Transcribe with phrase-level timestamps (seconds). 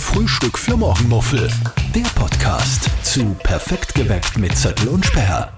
[0.00, 1.48] Frühstück für Morgenmuffel.
[1.94, 5.52] Der Podcast zu Perfekt geweckt mit Zettel und Sperr.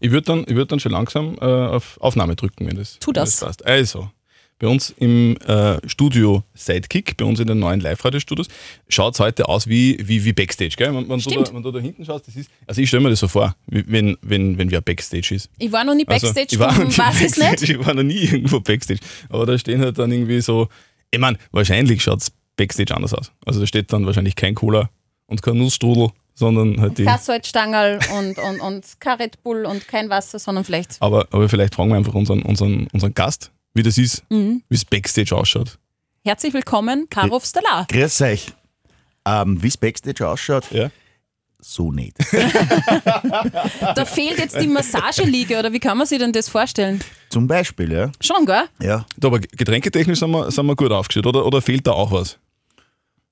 [0.00, 3.12] Ich würde dann, ich würd dann schon langsam äh, auf Aufnahme drücken, wenn das, Tu
[3.12, 3.40] das.
[3.40, 3.64] wenn passt.
[3.66, 4.10] Also,
[4.58, 8.48] bei uns im äh, Studio Sidekick, bei uns in den neuen Live-Radio-Studios,
[8.88, 10.74] schaut es heute aus wie, wie, wie Backstage.
[10.76, 10.88] Gell?
[10.94, 11.48] Wenn, wenn, du Stimmt.
[11.48, 13.56] da, wenn du da hinten schaust, das ist, also ich stelle mir das so vor,
[13.66, 15.48] wie- wenn, wenn, wenn wer Backstage ist.
[15.58, 17.68] Ich war noch nie Also, Backstage, ich war nie weiß ich Backstage, nicht.
[17.80, 19.00] Ich war noch nie irgendwo Backstage.
[19.30, 20.68] Aber da stehen halt dann irgendwie so,
[21.10, 23.32] ich meine, wahrscheinlich schaut es Backstage anders aus.
[23.46, 24.88] Also da steht dann wahrscheinlich kein Cola
[25.26, 27.04] und kein Nussstrudel, sondern halt die.
[27.04, 31.48] Kein Salzstangerl und, und, und kein Red Bull und kein Wasser, sondern vielleicht Aber, aber
[31.48, 34.62] vielleicht fragen wir einfach unseren, unseren, unseren Gast, wie das ist, Mhm.
[34.68, 35.78] wie es Backstage ausschaut.
[36.24, 37.86] herzlich willkommen, Karov Stella.
[37.90, 38.52] Grüß euch.
[39.26, 40.70] Ähm, Wie es Backstage ausschaut?
[40.70, 40.90] Ja?
[41.58, 42.16] So nicht.
[43.94, 47.02] Da fehlt jetzt die Massageliege, oder wie kann man sich denn das vorstellen?
[47.30, 48.10] Zum Beispiel, ja.
[48.20, 48.64] Schon, gell?
[48.80, 49.06] ja.
[49.16, 52.38] Da, aber getränketechnisch sind wir, sind wir gut aufgestellt, oder, oder fehlt da auch was?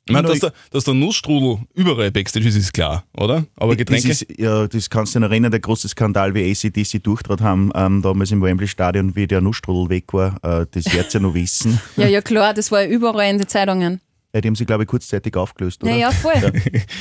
[0.05, 3.45] Ich meine, dass, der, dass der Nussstrudel überall Backstage ist, ist klar, oder?
[3.55, 4.09] Aber Getränke.
[4.09, 7.71] Das, ist, ja, das kannst du dich erinnern, der große Skandal, wie ACDC durchtrat haben,
[7.75, 10.39] ähm, damals im Wembley-Stadion, wie der Nussstrudel weg war.
[10.43, 11.81] Äh, das werdet ihr noch wissen.
[11.97, 14.01] Ja, ja, klar, das war ja überall in den Zeitungen.
[14.35, 15.93] Ja, die haben sie, glaube ich, kurzzeitig aufgelöst, oder?
[15.93, 16.33] Ja, ja, voll.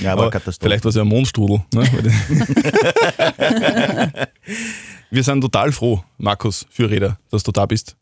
[0.02, 0.70] Ja, aber aber Katastrophe.
[0.70, 1.62] vielleicht war es ja ein Mondstrudel.
[1.73, 1.90] Ne?
[5.09, 7.95] wir sind total froh, Markus Fürreder, dass du da bist.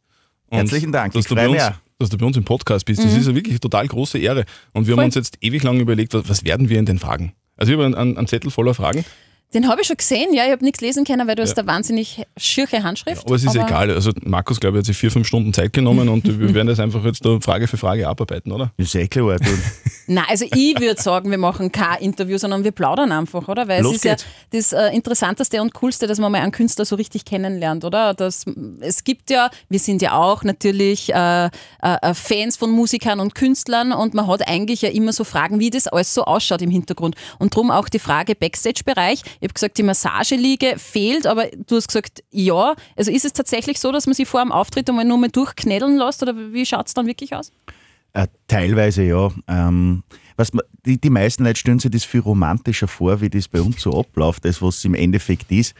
[0.49, 1.73] Und Herzlichen Dank, Dass ich du, bei uns, mich auch.
[1.99, 3.03] Dass du bei uns im Podcast bist.
[3.03, 4.45] Das ist eine wirklich total große Ehre.
[4.73, 5.03] Und wir Voll.
[5.03, 7.33] haben uns jetzt ewig lang überlegt, was, was werden wir in den Fragen?
[7.57, 9.03] Also ich habe einen, einen Zettel voller Fragen,
[9.53, 11.67] Den habe ich schon gesehen, ja, ich habe nichts lesen können, weil du hast eine
[11.67, 13.25] wahnsinnig schirche Handschrift.
[13.25, 13.89] aber es ist egal.
[13.89, 16.79] Also Markus, glaube ich, hat sich vier, fünf Stunden Zeit genommen und wir werden das
[16.79, 18.71] einfach jetzt da Frage für Frage abarbeiten, oder?
[18.77, 19.37] Ist eh klar.
[19.39, 19.49] Du,
[20.07, 23.67] Nein, also ich würde sagen, wir machen kein Interview, sondern wir plaudern einfach, oder?
[23.67, 24.25] Weil Los es ist geht's.
[24.51, 28.13] ja das äh, Interessanteste und Coolste, dass man mal einen Künstler so richtig kennenlernt, oder?
[28.13, 28.45] Das,
[28.81, 31.49] es gibt ja, wir sind ja auch natürlich äh, äh,
[31.81, 35.69] äh, Fans von Musikern und Künstlern und man hat eigentlich ja immer so Fragen, wie
[35.71, 37.15] das alles so ausschaut im Hintergrund.
[37.39, 39.21] Und drum auch die Frage Backstage-Bereich.
[39.39, 42.75] Ich habe gesagt, die Massageliege fehlt, aber du hast gesagt, ja.
[42.95, 45.97] Also ist es tatsächlich so, dass man sich vor dem Auftritt einmal nur mal durchknädeln
[45.97, 47.51] lässt oder wie schaut es dann wirklich aus?
[48.13, 49.31] Äh, teilweise ja.
[49.47, 50.03] Ähm,
[50.35, 53.61] was man, die, die meisten Leute stellen sich das viel romantischer vor, wie das bei
[53.61, 55.75] uns so abläuft, als was es im Endeffekt ist.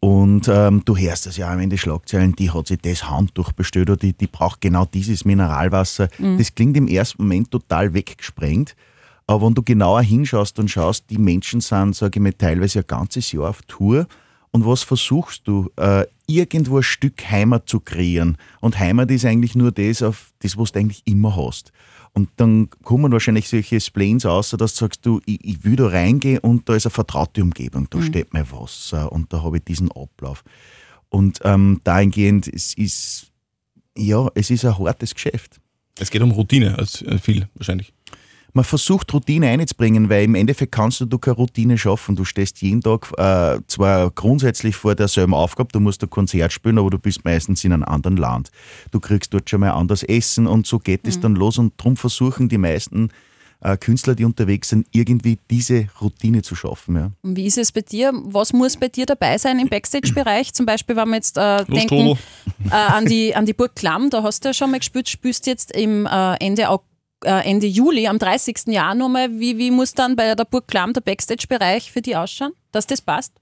[0.00, 3.90] Und ähm, du hörst das ja in den Schlagzeilen, die hat sich das Handtuch bestellt
[3.90, 6.08] oder die, die braucht genau dieses Mineralwasser.
[6.36, 8.76] Das klingt im ersten Moment total weggesprengt.
[9.28, 12.86] Aber wenn du genauer hinschaust und schaust, die Menschen sind, sage ich mal, teilweise ein
[12.86, 14.06] ganzes Jahr auf Tour.
[14.52, 15.70] Und was versuchst du?
[15.76, 18.38] Äh, irgendwo ein Stück Heimat zu kreieren.
[18.60, 21.72] Und Heimat ist eigentlich nur das, auf das, was du eigentlich immer hast.
[22.14, 25.88] Und dann kommen wahrscheinlich solche Splains aus, dass du sagst, du, ich, ich will da
[25.88, 27.86] reingehen und da ist eine vertraute Umgebung.
[27.90, 30.42] Da steht mein Wasser und da habe ich diesen Ablauf.
[31.10, 33.30] Und ähm, dahingehend, es ist,
[33.94, 35.60] ja, es ist ein hartes Geschäft.
[36.00, 37.92] Es geht um Routine, als äh, viel wahrscheinlich.
[38.58, 42.16] Man versucht Routine einzubringen, weil im Endeffekt kannst du, du keine Routine schaffen.
[42.16, 46.76] Du stehst jeden Tag äh, zwar grundsätzlich vor derselben Aufgabe, du musst ein Konzert spielen,
[46.76, 48.50] aber du bist meistens in einem anderen Land.
[48.90, 51.96] Du kriegst dort schon mal anders Essen und so geht es dann los und darum
[51.96, 53.10] versuchen die meisten
[53.60, 56.96] äh, Künstler, die unterwegs sind, irgendwie diese Routine zu schaffen.
[56.96, 57.10] Ja.
[57.22, 58.12] Und Wie ist es bei dir?
[58.24, 60.52] Was muss bei dir dabei sein im Backstage-Bereich?
[60.52, 62.18] Zum Beispiel, wenn wir jetzt äh, denken
[62.70, 65.46] äh, an, die, an die Burg Klamm, da hast du ja schon mal gespielt, spielst
[65.46, 66.82] jetzt im äh, Ende, Au-
[67.24, 68.66] äh, Ende Juli, am 30.
[68.68, 69.30] Jahr nochmal.
[69.38, 73.00] Wie, wie muss dann bei der Burg Klamm der Backstage-Bereich für die ausschauen, dass das
[73.00, 73.32] passt?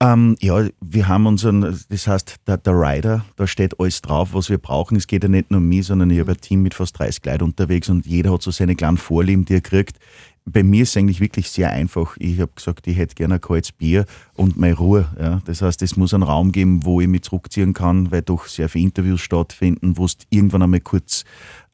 [0.00, 4.50] Ähm, ja, wir haben unseren, das heißt, der, der Rider, da steht alles drauf, was
[4.50, 4.96] wir brauchen.
[4.96, 7.24] Es geht ja nicht nur um mich, sondern ich habe ein Team mit fast 30
[7.24, 9.98] Leuten unterwegs und jeder hat so seine kleinen Vorlieben, die er kriegt.
[10.46, 12.16] Bei mir ist es eigentlich wirklich sehr einfach.
[12.18, 14.04] Ich habe gesagt, ich hätte gerne ein kaltes Bier
[14.34, 15.08] und meine Ruhe.
[15.18, 15.40] Ja.
[15.46, 18.68] Das heißt, es muss einen Raum geben, wo ich mich zurückziehen kann, weil doch sehr
[18.68, 21.24] viele Interviews stattfinden, wo du irgendwann einmal kurz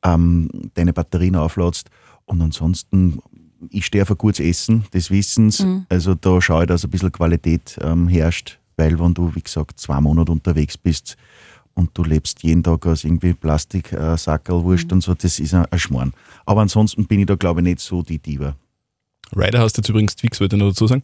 [0.04, 1.90] ähm, deine Batterien aufladst.
[2.24, 3.18] Und ansonsten,
[3.70, 5.60] ich stehe auf ein gutes Essen, des Wissens.
[5.88, 9.80] Also da schaue ich, dass ein bisschen Qualität ähm, herrscht, weil wenn du, wie gesagt,
[9.80, 11.16] zwei Monate unterwegs bist
[11.74, 15.78] und du lebst jeden Tag aus irgendwie Plastiksackerl, Wurst und so, das ist ein, ein
[15.78, 16.12] Schmarrn.
[16.46, 18.56] Aber ansonsten bin ich da, glaube ich, nicht so die Diva.
[19.36, 21.02] Rider hast du jetzt übrigens Twix, wollte ich noch dazu sagen.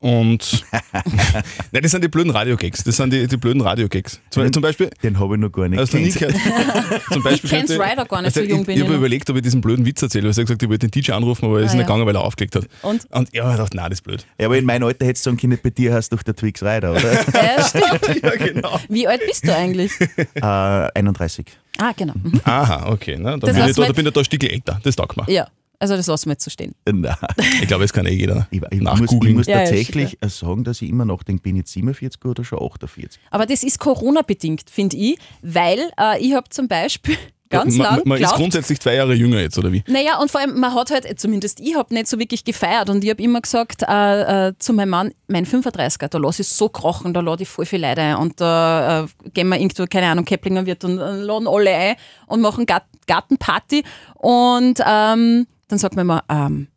[0.00, 0.64] Und
[1.72, 2.84] Nein, das sind die blöden Radio-Gags.
[2.84, 4.20] Das sind die, die blöden Radio-Gags.
[4.30, 6.12] Zum, zum Beispiel, Den habe ich noch gar nicht hast kennt.
[6.14, 6.34] gehört.
[7.12, 8.96] Zum Beispiel Ich kenn's Ryder gar nicht, also so jung ich, bin ich ich habe
[8.96, 10.24] überlegt, ob ich diesen blöden Witz erzähle.
[10.24, 11.86] weil Ich habe gesagt, ich wollte den DJ anrufen, aber er ist Ah, nicht ja.
[11.86, 12.66] gegangen, weil er aufgelegt hat.
[12.82, 13.06] Und?
[13.10, 14.26] Und ja, ich dachte, nein, das ist blöd.
[14.38, 16.36] Ja, aber in meinem Alter hättest du sagen können, bei dir hast du doch der
[16.36, 17.12] Twix Rider, oder?
[17.12, 18.22] Ja, stimmt.
[18.22, 18.78] ja, genau.
[18.88, 19.92] Wie alt bist du eigentlich?
[20.34, 21.46] äh, 31.
[21.78, 22.12] Ah, genau.
[22.22, 22.40] Mhm.
[22.44, 23.16] Aha, okay.
[23.16, 23.38] Ne?
[23.38, 24.80] Da, Das bin ich da, da bin ich da ein Stück älter.
[24.82, 25.24] Das taugt mir.
[25.32, 25.48] Ja,
[25.78, 26.74] also das lassen wir jetzt so stehen.
[26.90, 27.14] Nein.
[27.60, 30.64] Ich glaube, das kann eh jeder Ich, ich, muss, ich muss Ja, ja, tatsächlich sagen,
[30.64, 33.20] dass ich immer nachdenke, bin ich jetzt 47 oder schon 48?
[33.30, 37.16] Aber das ist Corona-bedingt, finde ich, weil äh, ich habe zum Beispiel
[37.50, 38.36] ganz man, lang man ist glaubt.
[38.36, 39.82] grundsätzlich zwei Jahre jünger jetzt, oder wie?
[39.86, 43.04] Naja, und vor allem, man hat halt, zumindest ich habe nicht so wirklich gefeiert und
[43.04, 46.68] ich habe immer gesagt äh, äh, zu meinem Mann, mein 35er, da lasse ich so
[46.68, 50.06] krochen, da lade ich voll viel Leute ein und da äh, gehen wir irgendwo, keine
[50.06, 53.84] Ahnung, Keplinger wird und äh, laden alle ein und machen Gart Gartenparty
[54.14, 56.68] und ähm, dann sagt man immer, ähm,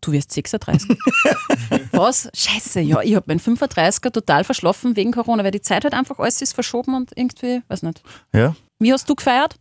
[0.00, 0.88] du wirst 36.
[1.92, 2.30] Was?
[2.34, 6.18] Scheiße, ja, ich habe meinen 35er total verschlafen wegen Corona, weil die Zeit halt einfach
[6.18, 8.02] alles ist verschoben und irgendwie, weiß nicht.
[8.32, 8.56] Ja.
[8.78, 9.56] Wie hast du gefeiert?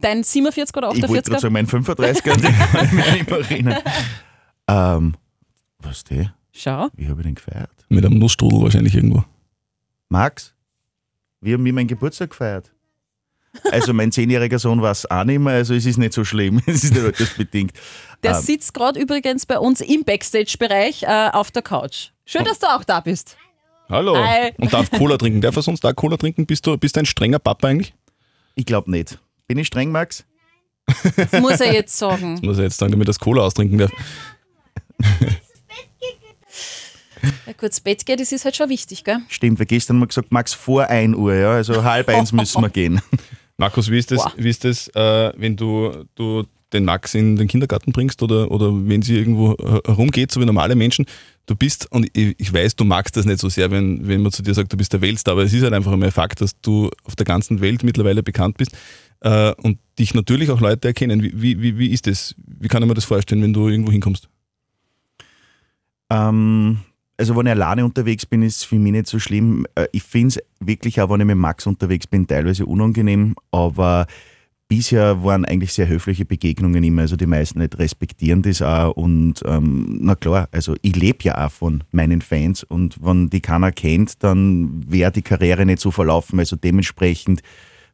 [0.00, 1.30] Dein 47er oder Ich wollte 48er?
[1.30, 3.78] gerade sagen, mein 35er, den kann ich mich nicht mehr erinnern.
[4.68, 5.14] Ähm,
[5.78, 6.34] was der?
[6.52, 6.88] Schau.
[6.94, 7.70] Wie habe ich den gefeiert?
[7.88, 9.24] Mit einem Nussstrudel wahrscheinlich irgendwo.
[10.10, 10.54] Max,
[11.40, 12.70] wie haben wir meinen Geburtstag gefeiert?
[13.72, 16.62] Also mein zehnjähriger Sohn war es auch nicht mehr, also es ist nicht so schlimm,
[16.66, 17.72] es ist nicht altersbedingt.
[18.22, 18.40] Der Ähm.
[18.40, 22.10] sitzt gerade übrigens bei uns im Backstage-Bereich äh, auf der Couch.
[22.24, 23.36] Schön, dass du auch da bist.
[23.88, 24.16] Hallo.
[24.16, 24.52] Hi.
[24.58, 25.40] Und darf Cola trinken.
[25.40, 26.46] Darf er sonst da Cola trinken?
[26.46, 27.92] Bist du, bist du ein strenger Papa eigentlich?
[28.54, 29.18] Ich glaube nicht.
[29.48, 30.24] Bin ich streng, Max?
[31.16, 32.38] Das muss er jetzt sagen.
[32.42, 33.90] Muss er jetzt sagen, damit er das Cola austrinken darf.
[37.46, 39.18] Ja, kurz Bett gehen, das ist halt schon wichtig, gell?
[39.28, 42.70] Stimmt, wir gestern haben gesagt, Max vor 1 Uhr, ja, also halb eins müssen wir
[42.70, 43.02] gehen.
[43.60, 44.32] Markus, wie ist das, Boah.
[44.38, 48.72] wie ist das äh, wenn du, du den Max in den Kindergarten bringst oder, oder
[48.72, 51.04] wenn sie irgendwo äh, herumgeht, so wie normale Menschen?
[51.44, 54.42] Du bist, und ich, weiß, du magst das nicht so sehr, wenn, wenn man zu
[54.42, 56.88] dir sagt, du bist der Weltstar, aber es ist halt einfach einmal Fakt, dass du
[57.04, 58.74] auf der ganzen Welt mittlerweile bekannt bist
[59.20, 61.22] äh, und dich natürlich auch Leute erkennen.
[61.22, 62.34] Wie, wie, wie, wie ist das?
[62.38, 64.30] Wie kann ich mir das vorstellen, wenn du irgendwo hinkommst?
[66.08, 66.78] Ähm,
[67.20, 69.66] also wenn ich alleine unterwegs bin, ist es für mich nicht so schlimm.
[69.74, 74.06] Äh, Ich finde es wirklich auch, wenn ich mit Max unterwegs bin, teilweise unangenehm, aber
[74.68, 77.02] bisher waren eigentlich sehr höfliche Begegnungen immer.
[77.02, 81.46] Also die meisten nicht respektieren das auch und ähm, na klar, also ich lebe ja
[81.46, 85.90] auch von meinen Fans und wenn die keiner kennt, dann wäre die Karriere nicht so
[85.90, 86.38] verlaufen.
[86.38, 87.42] Also dementsprechend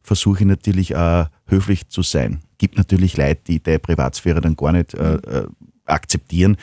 [0.03, 2.39] versuche ich natürlich auch höflich zu sein.
[2.59, 5.47] Gibt natürlich Leute, die deine Privatsphäre dann gar nicht äh, äh,
[5.85, 6.55] akzeptieren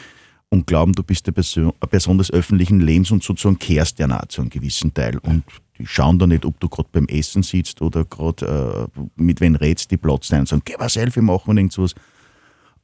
[0.55, 4.07] und glauben, du bist eine Person, eine Person des öffentlichen Lebens und sozusagen kehrst ja
[4.07, 5.19] nahe zu einem gewissen Teil.
[5.19, 5.45] Und
[5.79, 9.57] die schauen da nicht, ob du gerade beim Essen sitzt oder gerade äh, mit wem
[9.57, 11.95] redst, die platzen ein und sagen, geh mal Selfie machen und irgendwas.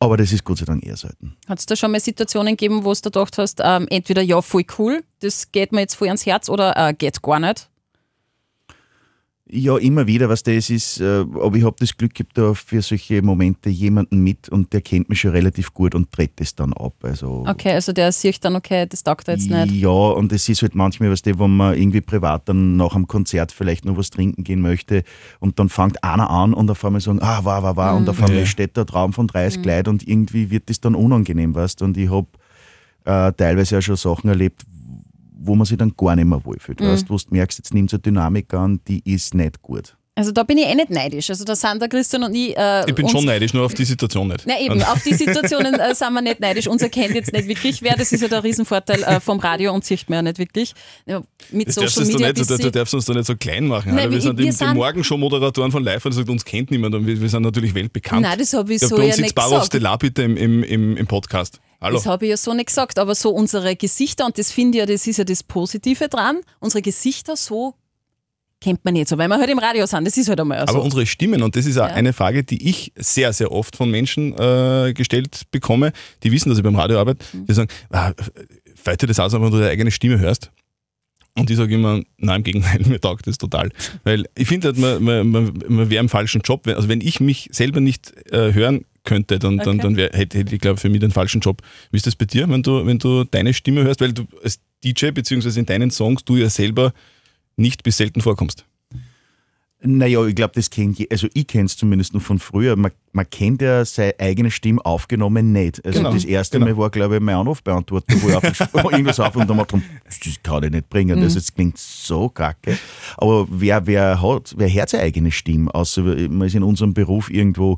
[0.01, 1.37] Aber das ist Gott sei Dank eher selten.
[1.47, 4.65] Hat es da schon mal Situationen gegeben, wo du gedacht hast, ähm, entweder ja, voll
[4.79, 7.69] cool, das geht mir jetzt voll ans Herz oder äh, geht gar nicht?
[9.53, 12.83] Ja, immer wieder, was das ist, äh, aber ich habe das Glück, hab da für
[12.83, 16.73] solche Momente jemanden mit und der kennt mich schon relativ gut und tritt das dann
[16.73, 16.95] ab.
[17.03, 19.73] Also Okay, also der sieht dann, okay, das taugt er jetzt nicht.
[19.73, 23.51] Ja, und es ist halt manchmal, was wenn man irgendwie privat dann nach einem Konzert
[23.51, 25.03] vielleicht noch was trinken gehen möchte
[25.41, 28.23] und dann fängt einer an und auf einmal sagen, ah, war, war, war, und auf
[28.23, 28.47] einmal Ja.
[28.47, 32.09] steht der Traum von 30 Leuten und irgendwie wird das dann unangenehm, weißt Und ich
[32.11, 32.29] habe
[33.05, 34.63] äh, teilweise auch schon Sachen erlebt,
[35.43, 37.95] wo man sich dann gar nicht mehr wohlfühlt, weißt Wo du merkst, jetzt nimmt es
[37.95, 39.97] eine Dynamik an, die ist nicht gut.
[40.17, 41.31] Also da bin ich eh nicht neidisch.
[41.31, 42.55] Also da sind der Christian und ich.
[42.55, 44.43] Äh, Ich bin schon neidisch, nur auf die Situation nicht.
[44.47, 46.67] Na eben, auf die Situationen äh, sind wir nicht neidisch.
[46.67, 47.95] Uns erkennt jetzt nicht wirklich wer.
[47.97, 50.75] Das ist ja der Riesenvorteil äh, vom Radio und sieht man ja nicht wirklich.
[51.07, 51.23] Ja,
[51.53, 53.95] mit Das Social du Media nicht, du, du darfst uns da nicht so klein machen.
[53.95, 54.11] Nein, Alter.
[54.11, 57.07] wir, wir- sind wir die, sind- die Morgenshow-Moderatoren von Live, also uns kennt niemand und
[57.07, 58.23] wir, wir sind natürlich weltbekannt.
[58.23, 59.67] Nein, das habe ich ja, so bei uns ja sitzt.
[59.67, 61.61] Stellar bitte im, im, im, im Podcast.
[61.81, 61.97] Hallo.
[61.97, 64.81] Das habe ich ja so nicht gesagt, aber so unsere Gesichter, und das finde ich
[64.81, 67.75] ja, das ist ja das Positive dran, unsere Gesichter so
[68.61, 70.75] kennt man nicht so, weil wir halt im Radio sind, das ist halt einmal so.
[70.75, 71.95] Aber unsere Stimmen, und das ist auch Ja.
[71.95, 76.59] eine Frage, die ich sehr, sehr oft von Menschen äh, gestellt bekomme, die wissen, dass
[76.59, 77.47] ich beim Radio arbeite, Mhm.
[77.47, 78.13] die sagen, ah,
[78.75, 80.51] fällt dir das aus, wenn du deine eigene Stimme hörst?
[81.39, 83.71] Und ich sage immer, nein, im Gegenteil, mir taugt das total.
[84.05, 86.67] Weil ich finde, halt, man, man, man, man wäre im falschen Job.
[86.67, 89.79] Also wenn ich mich selber nicht äh, hören könnte, dann, dann, Okay.
[89.83, 91.63] dann wär, hätte, hätte ich, glaube für mich den falschen Job.
[91.91, 94.01] Wie ist das bei dir, wenn du, wenn du deine Stimme hörst?
[94.01, 96.93] Weil du als DJ, beziehungsweise in deinen Songs, du ja selber
[97.57, 98.65] nicht bis selten vorkommst.
[99.83, 102.77] Naja, ich glaube, das kennt je, also ich kenne es zumindest nur von früher.
[102.77, 105.83] Man, man kennt ja seine eigene Stimme aufgenommen nicht.
[105.87, 106.71] Also Genau, das erste genau.
[106.71, 108.45] Mal war, glaube ich, mein Anrufbeantworter, wo ich auf,
[108.93, 111.19] irgendwas auf und dann macht das kann ich nicht bringen.
[111.19, 112.79] Das, das klingt so kacke.
[113.17, 115.75] Aber wer, wer hat, wer hört seine eigene Stimme?
[115.75, 117.77] Außer man ist in unserem Beruf irgendwo, äh,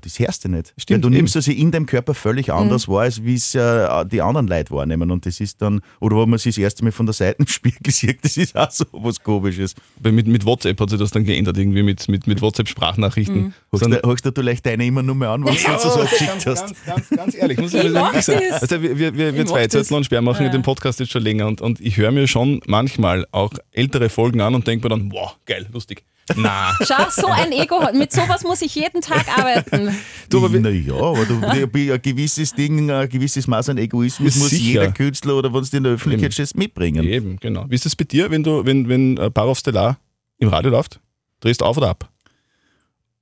[0.00, 0.74] das hörst du nicht.
[0.76, 4.04] Stimmt, Weil du nimmst das in deinem Körper völlig anders wahr, als wie es äh,
[4.06, 5.10] die anderen Leute wahrnehmen.
[5.10, 8.24] Und das ist dann, oder wo man sich das erste Mal von der Seitenspiegel sieht,
[8.24, 9.74] das ist auch so was Komisches.
[10.00, 13.54] Weil mit, mit WhatsApp hat sich das dann geändert, irgendwie mit, mit, mit WhatsApp-Sprachnachrichten.
[13.72, 16.66] Hast Dann- du, vielleicht deine immer nur mehr an, was du so geschickt hast?
[16.66, 18.42] ganz, ganz, ganz ehrlich, muss ich, Ich sagen.
[18.50, 18.62] das.
[18.62, 19.66] Also wir, wir, wir, wir zwei.
[19.66, 20.52] Zettel und Sperr machen Ja.
[20.52, 24.40] den Podcast jetzt schon länger und, und ich höre mir schon manchmal auch ältere Folgen
[24.40, 26.04] an und denke mir dann, wow, geil, lustig.
[26.34, 29.94] Na, Schau, so ein Ego, hat- mit sowas muss ich jeden Tag arbeiten.
[30.28, 34.40] du, aber wir, naja, aber du, ein gewisses Ding, ein gewisses Maß an Egoismus Ja,
[34.42, 34.64] muss sicher.
[34.64, 37.04] jeder Künstler oder wenn es in der Öffentlichkeit stehst, mitbringen.
[37.04, 37.66] eben, genau.
[37.68, 39.98] Wie ist das bei dir, wenn du, wenn, wenn äh, Barov Stellar
[40.38, 41.00] im Radio läuft?
[41.40, 42.10] Drehst du auf oder ab?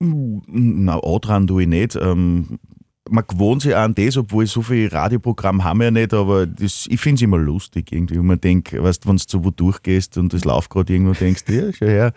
[0.00, 1.96] Na, dran tue ich nicht.
[1.96, 2.58] Ähm,
[3.11, 6.46] man gewohnt sich auch an das, obwohl so viel Radioprogramm haben wir ja nicht, aber
[6.46, 8.18] das, ich finde es immer lustig irgendwie.
[8.18, 11.12] Und man denkt, weißt du, wenn du so wo durchgehst und das läuft gerade irgendwo,
[11.12, 12.12] denkst du, ja, schau her,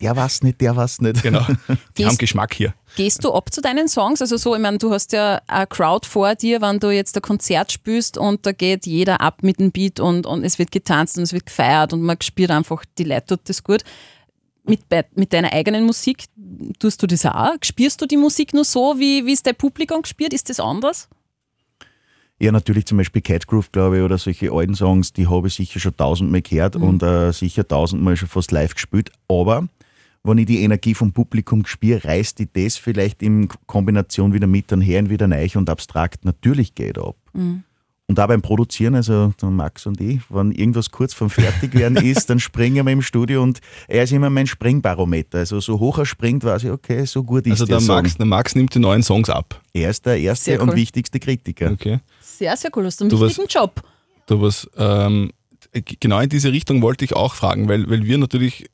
[0.00, 1.22] der was nicht, der was nicht.
[1.22, 1.44] Genau.
[1.68, 2.74] Die Gehst- haben Geschmack hier.
[2.96, 4.20] Gehst du ab zu deinen Songs?
[4.20, 7.22] Also so, ich meine, du hast ja eine Crowd vor dir, wenn du jetzt ein
[7.22, 11.16] Konzert spielst und da geht jeder ab mit dem Beat und, und es wird getanzt
[11.16, 13.82] und es wird gefeiert und man spürt einfach, die Leute tut das gut.
[14.64, 14.80] Mit,
[15.14, 16.24] mit deiner eigenen Musik
[16.78, 17.54] tust du das auch?
[17.62, 20.32] Spürst du die Musik nur so, wie wie es dein Publikum spürt?
[20.32, 21.08] Ist das anders?
[22.38, 25.54] Ja, natürlich zum Beispiel Cat Groove, glaube ich, oder solche alten Songs, die habe ich
[25.54, 29.10] sicher schon tausendmal gehört und äh, sicher tausendmal schon fast live gespielt.
[29.28, 29.68] Aber
[30.22, 34.70] wenn ich die Energie vom Publikum spüre, reißt die das vielleicht in Kombination wieder mit,
[34.72, 36.24] dann hören wieder neu und abstrakt.
[36.24, 37.16] Natürlich geht ab.
[37.32, 42.40] Und auch beim Produzieren, also Max und ich, wenn irgendwas kurz vom Fertigwerden ist, dann
[42.40, 45.38] springen wir im Studio und er ist immer mein Springbarometer.
[45.38, 47.96] Also so hoch er springt, weiß ich, okay, so gut ist Also der der Song.
[48.02, 49.60] Max, der Max nimmt die neuen Songs ab.
[49.72, 50.76] Er ist der erste Sehr und cool.
[50.76, 51.70] wichtigste Kritiker.
[51.70, 52.00] Okay.
[52.20, 52.84] Sehr, sehr cool.
[52.86, 53.80] Hast du einen Du, was- wichtigen Job.
[54.26, 55.30] Du was, ähm,
[56.00, 58.66] genau in diese Richtung wollte ich auch fragen, weil, weil wir natürlich,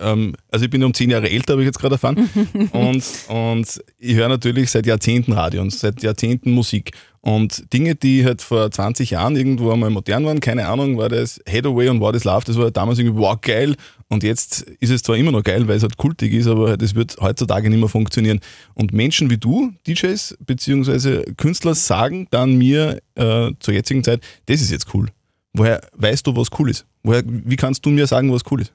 [0.00, 2.28] ähm, also ich bin um zehn Jahre älter, habe ich jetzt gerade erfahren,
[2.72, 6.92] und, und ich höre natürlich seit Jahrzehnten Radio und seit Jahrzehnten Musik.
[7.20, 11.40] Und Dinge, die halt vor 20 Jahren irgendwo einmal modern waren, keine Ahnung, war das
[11.48, 13.76] Head Away und What is Love, das war damals irgendwie, wow, geil.
[14.08, 16.94] Und jetzt ist es zwar immer noch geil, weil es halt kultig ist, aber das
[16.94, 18.40] wird heutzutage nicht mehr funktionieren.
[18.74, 24.60] Und Menschen wie du, DJs beziehungsweise Künstler, sagen dann mir äh, zur jetzigen Zeit, das
[24.60, 25.08] ist jetzt cool.
[25.54, 26.84] Woher weißt du, was cool ist?
[27.02, 28.74] Woher, wie kannst du mir sagen, was cool ist?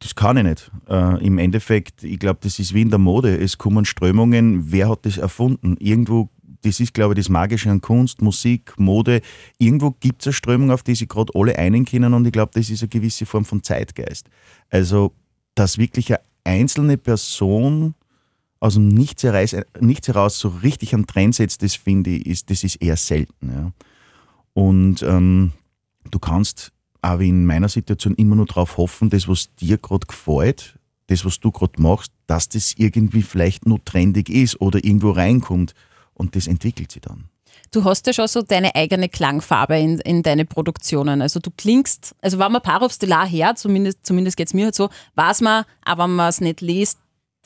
[0.00, 0.70] Das kann ich nicht.
[0.88, 3.36] Äh, Im Endeffekt, ich glaube, das ist wie in der Mode.
[3.36, 4.70] Es kommen Strömungen.
[4.70, 5.76] Wer hat das erfunden?
[5.80, 6.28] Irgendwo,
[6.62, 9.20] das ist, glaube ich, das Magische an Kunst, Musik, Mode.
[9.58, 12.52] Irgendwo gibt es eine Strömung, auf die sich gerade alle einigen können und ich glaube,
[12.54, 14.28] das ist eine gewisse Form von Zeitgeist.
[14.70, 15.12] Also,
[15.54, 17.94] dass wirklich eine einzelne Person
[18.60, 22.50] aus dem Nichts heraus, Nichts heraus so richtig einen Trend setzt, das finde ich, ist,
[22.50, 23.50] das ist eher selten.
[23.50, 23.72] Ja.
[24.52, 25.52] Und ähm,
[26.10, 30.78] du kannst aber in meiner Situation immer nur darauf hoffen, das, was dir gerade gefällt,
[31.06, 35.74] das, was du gerade machst, dass das irgendwie vielleicht nur trendig ist oder irgendwo reinkommt
[36.14, 37.24] und das entwickelt sich dann.
[37.70, 41.20] Du hast ja schon so deine eigene Klangfarbe in, in deine Produktionen.
[41.20, 44.74] Also du klingst, also wenn man Parov Stellar her, zumindest, zumindest geht es mir halt
[44.74, 46.98] so, weiß man, aber wenn man es nicht liest,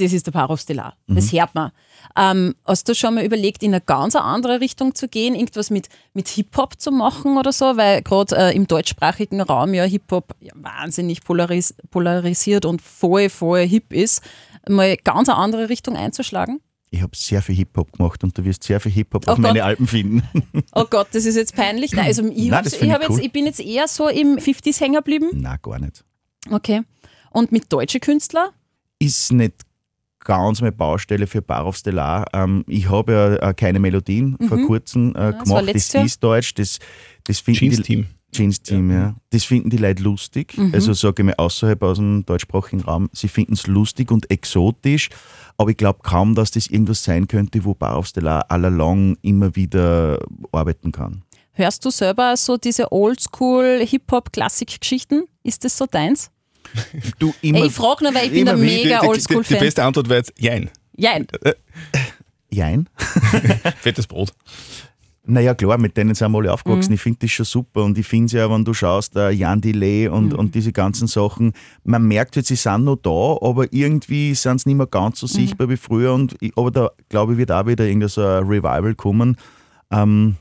[0.03, 0.97] das ist der Parov Stellar.
[1.07, 1.73] Das hört man.
[2.17, 5.89] Ähm, hast du schon mal überlegt, in eine ganz andere Richtung zu gehen, irgendwas mit,
[6.15, 7.77] mit Hip-Hop zu machen oder so?
[7.77, 13.67] Weil gerade äh, im deutschsprachigen Raum ja Hip-Hop ja, wahnsinnig polaris polarisiert und voll, voll
[13.67, 14.23] hip ist.
[14.69, 16.61] Mal ganz eine andere Richtung einzuschlagen?
[16.91, 19.61] Ich habe sehr viel Hip-Hop gemacht und du wirst sehr viel Hip-Hop Oh auf meine
[19.61, 19.67] Gott.
[19.67, 20.23] Alben finden.
[20.75, 21.93] Oh Gott, das ist jetzt peinlich.
[21.93, 22.99] Nein, also ich, Nein, ich, ich cool.
[23.01, 25.31] jetzt, ich bin jetzt eher so im 50s hängen geblieben.
[25.33, 26.05] Na, gar nicht.
[26.51, 26.83] Okay.
[27.31, 28.51] Und mit deutschen Künstlern?
[28.99, 29.55] Ist nicht
[30.25, 32.27] ganz meine Baustelle für Barov Stellar.
[32.33, 35.59] Ähm, ich habe ja äh, keine Melodien vor kurzem äh, das war gemacht.
[35.59, 36.05] Das letztes Jahr.
[36.05, 36.55] ist Deutsch.
[36.55, 36.79] Das,
[37.25, 38.07] das finden die, Jeans-Team.
[38.35, 39.15] Jeans Team, ja.
[39.29, 40.57] Das finden die Leute lustig.
[40.57, 40.73] Mhm.
[40.73, 43.11] Also sage ich mal außerhalb aus dem deutschsprachigen Raum.
[43.13, 45.11] Sie finden es lustig und exotisch.
[45.59, 50.19] Aber ich glaube kaum, dass das irgendwas sein könnte, wo Barov Stellar allalong immer wieder
[50.51, 51.25] arbeiten kann.
[51.53, 55.25] Hörst du selber so diese Oldschool-Hip-Hop-Klassik-Geschichten?
[55.43, 56.32] Ist das so deins?
[57.19, 59.59] Du Ey, ich frage nur, weil ich bin die- mega die- Die, die Oldschool-Fan.
[59.61, 60.71] beste Antwort wäre jetzt Jein.
[60.97, 61.27] Jein.
[62.51, 62.89] Jein.
[63.81, 64.33] Fettes Brot.
[65.25, 66.91] Naja, klar, mit denen sind wir alle aufgewachsen.
[66.91, 66.95] Mhm.
[66.97, 67.85] Ich finde das schon super.
[67.85, 70.39] Und ich finde es ja, wenn du schaust, der Jan Delay und, Mhm.
[70.39, 71.53] und diese ganzen Sachen,
[71.85, 75.27] man merkt jetzt, sie sind noch da, aber irgendwie sind sie nicht mehr ganz Mhm.
[75.29, 76.13] so sichtbar wie früher.
[76.13, 79.37] Und ich, aber da, glaube ich, wird auch wieder irgendein so ein Revival kommen.
[79.93, 80.37] Ähm,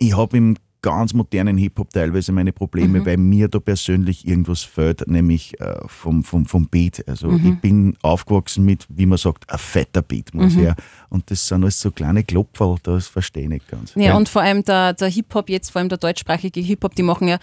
[0.00, 3.06] ich habe im ganz modernen Hip-Hop teilweise meine Probleme, Mhm.
[3.06, 7.02] weil mir da persönlich irgendwas fehlt, nämlich äh, vom, vom, vom Beat.
[7.08, 7.46] Also Mhm.
[7.54, 10.60] ich bin aufgewachsen mit, wie man sagt, ein fetter Beat muss Mhm.
[10.60, 10.76] her.
[11.08, 13.92] Und das sind alles so kleine Klopferl, das verstehe ich nicht ganz.
[13.96, 17.28] Ja, und vor allem der, der Hip-Hop, jetzt vor allem der deutschsprachige Hip-Hop, die machen
[17.28, 17.38] ja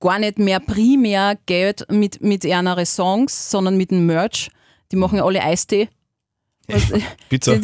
[0.00, 4.50] gar nicht mehr primär Geld mit, mit ihrer Songs, sondern mit dem Merch.
[4.92, 5.88] Die machen ja alle Eistee.
[6.68, 6.92] Was-
[7.28, 7.58] Pizza.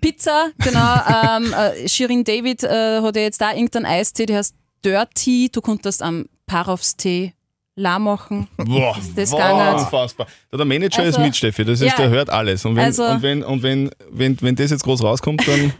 [0.00, 0.94] Pizza, genau.
[1.36, 4.54] ähm, äh, Shirin David äh, hat ja jetzt da irgendeinen Eistee, der heißt
[4.86, 5.48] Dirty.
[5.52, 7.32] Du konntest am Parovs Tee
[7.78, 8.48] La machen.
[8.56, 10.26] Boah, das boah, unfassbar.
[10.52, 11.64] Der Manager Also, ist mit, Steffi.
[11.64, 11.96] Das ist, ja.
[11.96, 12.64] der hört alles.
[12.64, 15.74] Und wenn, Also- und wenn, und wenn, wenn, wenn das jetzt groß rauskommt, dann,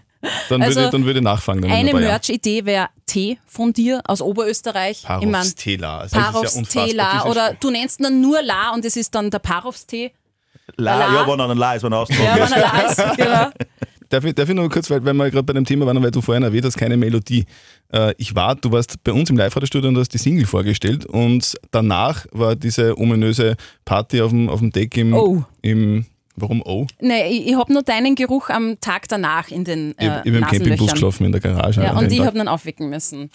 [0.50, 1.96] dann, Also, würde, ich- dann würde ich in Eine ein.
[2.00, 5.04] Merch-Idee wäre Tee von dir aus Oberösterreich.
[5.04, 5.98] ich mein, Parovs Tela.
[6.00, 6.84] Also das ist Parovs ja unfassbar.
[6.86, 9.38] Tee La Diese- oder du nennst ihn dann nur La und es ist dann der
[9.38, 10.12] Parovs Tee.
[10.76, 11.14] La, La.
[11.14, 12.50] ja, wenn er ein La ist, wenn er ausdruck Ja, ist.
[12.50, 13.16] wenn er La ist.
[13.16, 13.50] Genau.
[14.08, 16.10] Darf ich, darf ich nur kurz, weil, weil wir gerade bei dem Thema waren, weil
[16.10, 17.44] du vorhin erwähnt hast, keine Melodie.
[17.92, 21.56] Äh, ich war, du warst bei uns im Live-Radio-Studio und hast die Single vorgestellt und
[21.70, 25.44] danach war diese ominöse Party auf dem, auf dem Deck im, Oh.
[25.62, 26.06] im
[26.38, 26.86] Warum oh?
[27.00, 30.24] Nee, ich, ich habe nur deinen Geruch am Tag danach in den Ich, äh, ich
[30.24, 31.82] bin im Campingbus geschlafen in der Garage.
[31.82, 33.30] Ja, an und ich habe ihn aufwecken müssen.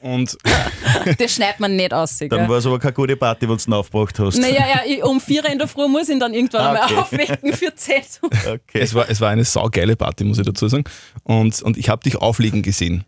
[0.00, 0.36] Und
[1.18, 2.18] Das schneidet man nicht aus.
[2.18, 4.38] Dann war es aber keine gute Party, die du ihn aufgebracht hast.
[4.38, 6.96] Naja, ja, um vier in der Früh muss ich ihn dann irgendwann Ah, einmal okay.
[6.96, 8.02] aufwecken für zehn.
[8.22, 8.60] Okay.
[8.80, 10.84] es, war, es war eine saugeile Party, muss ich dazu sagen.
[11.24, 13.04] Und, und ich habe dich auflegen gesehen.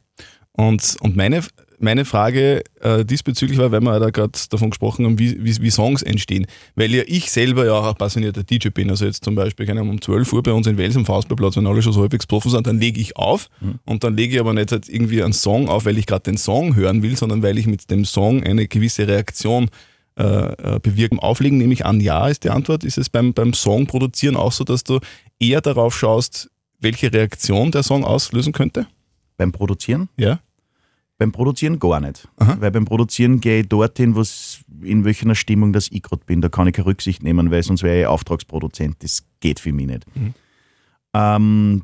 [0.52, 1.42] Und, und meine,
[1.80, 5.70] meine Frage äh, diesbezüglich war, weil wir da gerade davon gesprochen haben, wie, wie, wie
[5.70, 6.46] Songs entstehen.
[6.74, 8.90] Weil ja ich selber ja auch ein passionierter DJ bin.
[8.90, 11.56] Also jetzt zum Beispiel keine Ahnung, um 12 Uhr bei uns in Wels am Faustballplatz,
[11.56, 13.48] wenn alle schon so halbwegs besoffen sind, dann lege ich auf.
[13.84, 16.36] Und dann lege ich aber nicht halt irgendwie einen Song auf, weil ich gerade den
[16.36, 19.70] Song hören will, sondern weil ich mit dem Song eine gewisse Reaktion
[20.18, 21.18] äh, äh, bewirken.
[21.18, 22.84] Auflegen nehme ich an, ja, ist die Antwort.
[22.84, 25.00] Ist es beim, beim Song produzieren auch so, dass du
[25.38, 28.86] eher darauf schaust, welche Reaktion der Song auslösen könnte?
[29.38, 30.10] Beim Produzieren?
[30.18, 30.40] Ja.
[31.20, 32.26] Beim Produzieren gar nicht.
[32.38, 32.56] Aha.
[32.60, 36.40] Weil beim Produzieren gehe ich dorthin, was, in welcher Stimmung das ich gerade bin.
[36.40, 38.96] Da kann ich keine Rücksicht nehmen, weil sonst wäre ich Auftragsproduzent.
[39.00, 40.06] Das geht für mich nicht.
[40.16, 40.32] Mhm.
[41.12, 41.82] Ähm,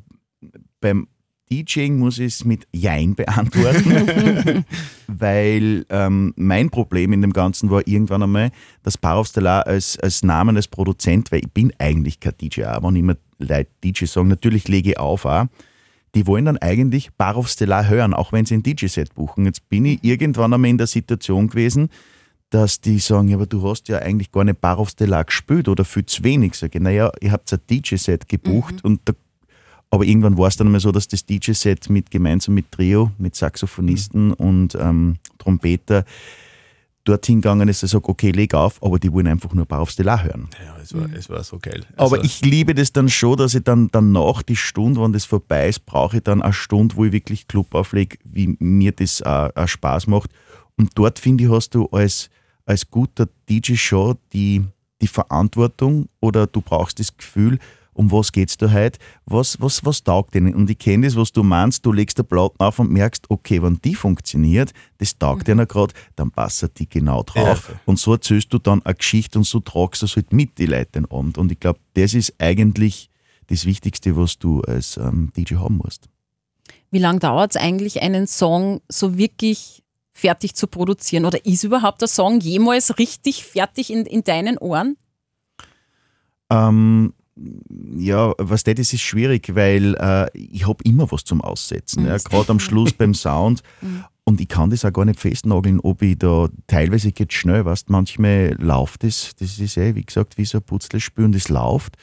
[0.81, 1.07] beim
[1.51, 4.65] DJing muss ich es mit Jein beantworten,
[5.07, 8.53] weil ähm, mein Problem in dem Ganzen war irgendwann einmal,
[8.85, 12.65] dass Power of Stellar als, als Namen als Produzent, weil ich bin eigentlich kein DJ,
[12.65, 15.47] aber wenn immer Leute DJ sagen, natürlich lege ich auf auch,
[16.15, 19.45] die wollen dann eigentlich Bar of Stellar hören, auch wenn sie ein DJ-Set buchen.
[19.45, 21.91] Jetzt bin ich irgendwann einmal in der Situation gewesen,
[22.51, 25.69] dass die sagen, ja, aber du hast ja eigentlich gar nicht Bar of Stellar gespielt
[25.69, 26.55] oder viel zu wenig.
[26.55, 29.13] Sag ich, naja, ihr habt ein DJ-Set gebucht und da,
[29.91, 33.35] aber irgendwann war es dann einmal so, dass das DJ-Set mit gemeinsam mit Trio, mit
[33.35, 36.05] Saxophonisten und ähm, Trompeter
[37.09, 39.91] dorthin gegangen ist, der sagt, okay, leg auf, aber die wollen einfach nur Bar of
[39.91, 40.49] Stellar hören.
[40.65, 41.85] Ja, es war, es war so geil.
[41.97, 45.25] Aber Also, ich liebe das dann schon, dass ich dann danach die Stunde, wenn das
[45.25, 49.23] vorbei ist, brauche ich dann eine Stunde, wo ich wirklich Club auflege, wie mir das
[49.23, 50.31] auch, auch Spaß macht.
[50.77, 52.29] Und dort, finde ich, hast du als,
[52.65, 54.63] als guter DJ schon die,
[55.01, 57.59] die Verantwortung oder du brauchst das Gefühl,
[57.97, 60.55] um was geht's da heute, was, was, was taugt denen?
[60.55, 63.63] Und ich kenne das, was du meinst, du legst eine Platten auf und merkst, okay,
[63.63, 67.69] wenn die funktioniert, das taugt denen gerade, dann passt die genau drauf.
[67.69, 67.81] Ja.
[67.87, 70.67] Und so erzählst du dann eine Geschichte und so tragst du es halt mit, die
[70.67, 71.39] Leute den Abend.
[71.39, 73.11] Und ich glaube, das ist eigentlich
[73.49, 76.09] das Wichtigste, was du als ähm, DJ haben musst.
[76.91, 79.83] Wie lange dauert es eigentlich, einen Song so wirklich
[80.13, 81.25] fertig zu produzieren?
[81.25, 84.97] Oder ist überhaupt der Song jemals richtig fertig in, in deinen Ohren?
[86.51, 87.13] Ähm,
[87.97, 92.03] ja, was das ist, ist schwierig, weil äh, ich habe immer was zum Aussetzen.
[92.03, 92.09] Mhm.
[92.09, 93.63] Ja, Gerade am Schluss beim Sound.
[94.25, 97.91] Und ich kann das auch gar nicht festnageln, ob ich da, teilweise geht schnell, weißt
[97.91, 101.97] manchmal läuft es, das ist eh, wie gesagt, wie so ein Putzlespiel und es läuft.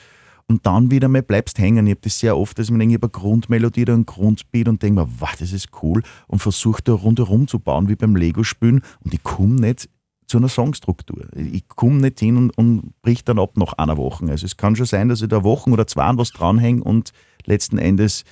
[0.48, 1.88] Und dann wieder mal bleibst hängen.
[1.88, 4.06] Ich habe das sehr oft, dass ich mir denke, ich habe eine Grundmelodie oder ein
[4.06, 6.04] Grundbeat und denke mir, wow, das ist cool.
[6.28, 8.82] Und versuche da rundherum zu bauen, wie beim Lego-Spielen.
[9.04, 9.89] Und ich komme nicht
[10.27, 11.27] zu einer Songstruktur.
[11.36, 14.25] Ich komme nicht hin und, und brich dann ab nach einer Woche.
[14.27, 17.12] Also es kann schon sein, dass ich da Wochen oder zwei an was dranhänge und
[17.45, 18.23] letzten Endes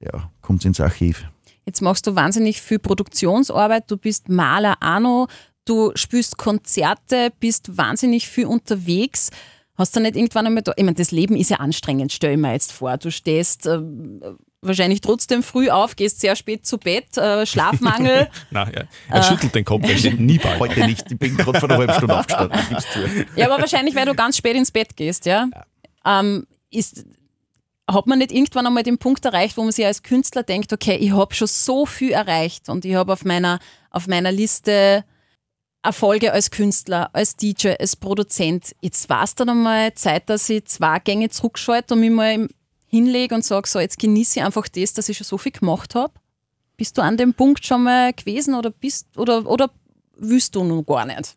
[0.00, 1.24] ja, kommt es ins Archiv.
[1.66, 5.26] Jetzt machst du wahnsinnig viel Produktionsarbeit, du bist Maler Arno,
[5.64, 9.30] du spielst Konzerte, bist wahnsinnig viel unterwegs.
[9.74, 12.38] Hast du nicht irgendwann einmal da, ich meine, das Leben ist ja anstrengend, stell ich
[12.38, 12.96] mir jetzt vor.
[12.96, 13.80] Du stehst äh,
[14.60, 18.28] wahrscheinlich trotzdem früh auf, gehst sehr spät zu Bett, äh, Schlafmangel.
[18.50, 18.84] na, ja.
[19.08, 20.58] Er schüttelt den Kopf, er steht nie bald.
[20.58, 22.60] Heute nicht, ich bin gerade vor einer halben Stunde aufgestanden,
[23.36, 25.48] ja, aber wahrscheinlich, weil du ganz spät ins Bett gehst, ja.
[26.04, 27.04] Ähm, ist,
[27.88, 30.96] hat man nicht irgendwann einmal den Punkt erreicht, wo man sich als Künstler denkt, okay,
[30.96, 35.04] ich habe schon so viel erreicht und ich habe auf meiner, auf meiner Liste
[35.82, 38.74] Erfolge als Künstler, als DJ, als Produzent.
[38.80, 42.48] Jetzt war es dann einmal Zeit, dass ich zwei Gänge zurückschalte und mich mal
[42.88, 45.94] hinlege und sage, so, jetzt genieße ich einfach das, dass ich schon so viel gemacht
[45.94, 46.14] habe.
[46.76, 49.70] Bist du an dem Punkt schon mal gewesen oder bist oder, oder
[50.16, 51.36] willst du nun gar nicht?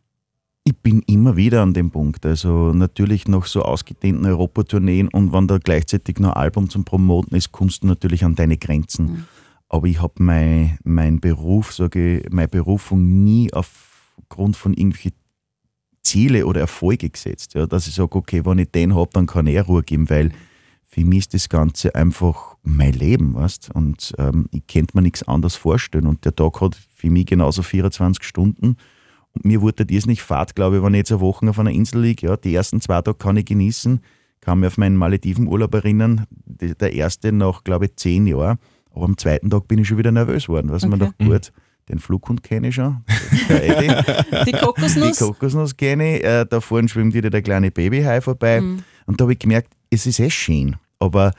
[0.64, 2.26] Ich bin immer wieder an dem Punkt.
[2.26, 7.36] Also natürlich noch so ausgedehnten Europatourneen und wenn da gleichzeitig noch ein Album zum Promoten
[7.36, 9.28] ist, kommst du natürlich an deine Grenzen.
[9.68, 15.14] Aber ich habe mein, mein Beruf, sage ich, meine Berufung nie aufgrund von irgendwelchen
[16.04, 17.56] Ziele oder Erfolge gesetzt.
[17.56, 20.32] Ja, dass ich sage, okay, wenn ich den habe, dann kann ich Ruhe geben, weil
[20.94, 25.24] für mich ist das Ganze einfach mein Leben, weißt Und ähm, ich könnte mir nichts
[25.24, 26.06] anderes vorstellen.
[26.06, 28.76] Und der Tag hat für mich genauso 24 Stunden.
[29.32, 31.72] Und mir wurde das nicht fad, glaube ich, wenn ich jetzt eine Woche auf einer
[31.72, 32.28] Insel liege.
[32.28, 34.02] Ja, die ersten zwei Tage kann ich genießen,
[34.42, 36.26] kann mich auf meinen Maledivenurlaub erinnern.
[36.46, 38.58] Der erste nach, glaube ich, zehn Jahren.
[38.94, 40.72] Aber am zweiten Tag bin ich schon wieder nervös geworden.
[40.72, 41.14] Was man Okay.
[41.18, 41.54] doch gut,
[41.88, 42.98] den Flughund kenne ich schon.
[43.48, 43.96] Eddie.
[44.46, 45.20] Die Die Kokosnuss?
[45.20, 46.24] Kokosnuss kenne ich.
[46.26, 48.62] Äh, da vorne schwimmt wieder der kleine Babyhai vorbei.
[49.06, 50.78] Und da habe ich gemerkt, es ist eh schön.
[50.98, 51.34] Aber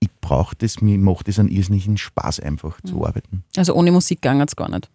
[0.00, 3.44] ich brauche das, mir macht das einen irrsinnigen Spaß, einfach zu arbeiten.
[3.56, 4.90] Also ohne Musik ging es gar nicht.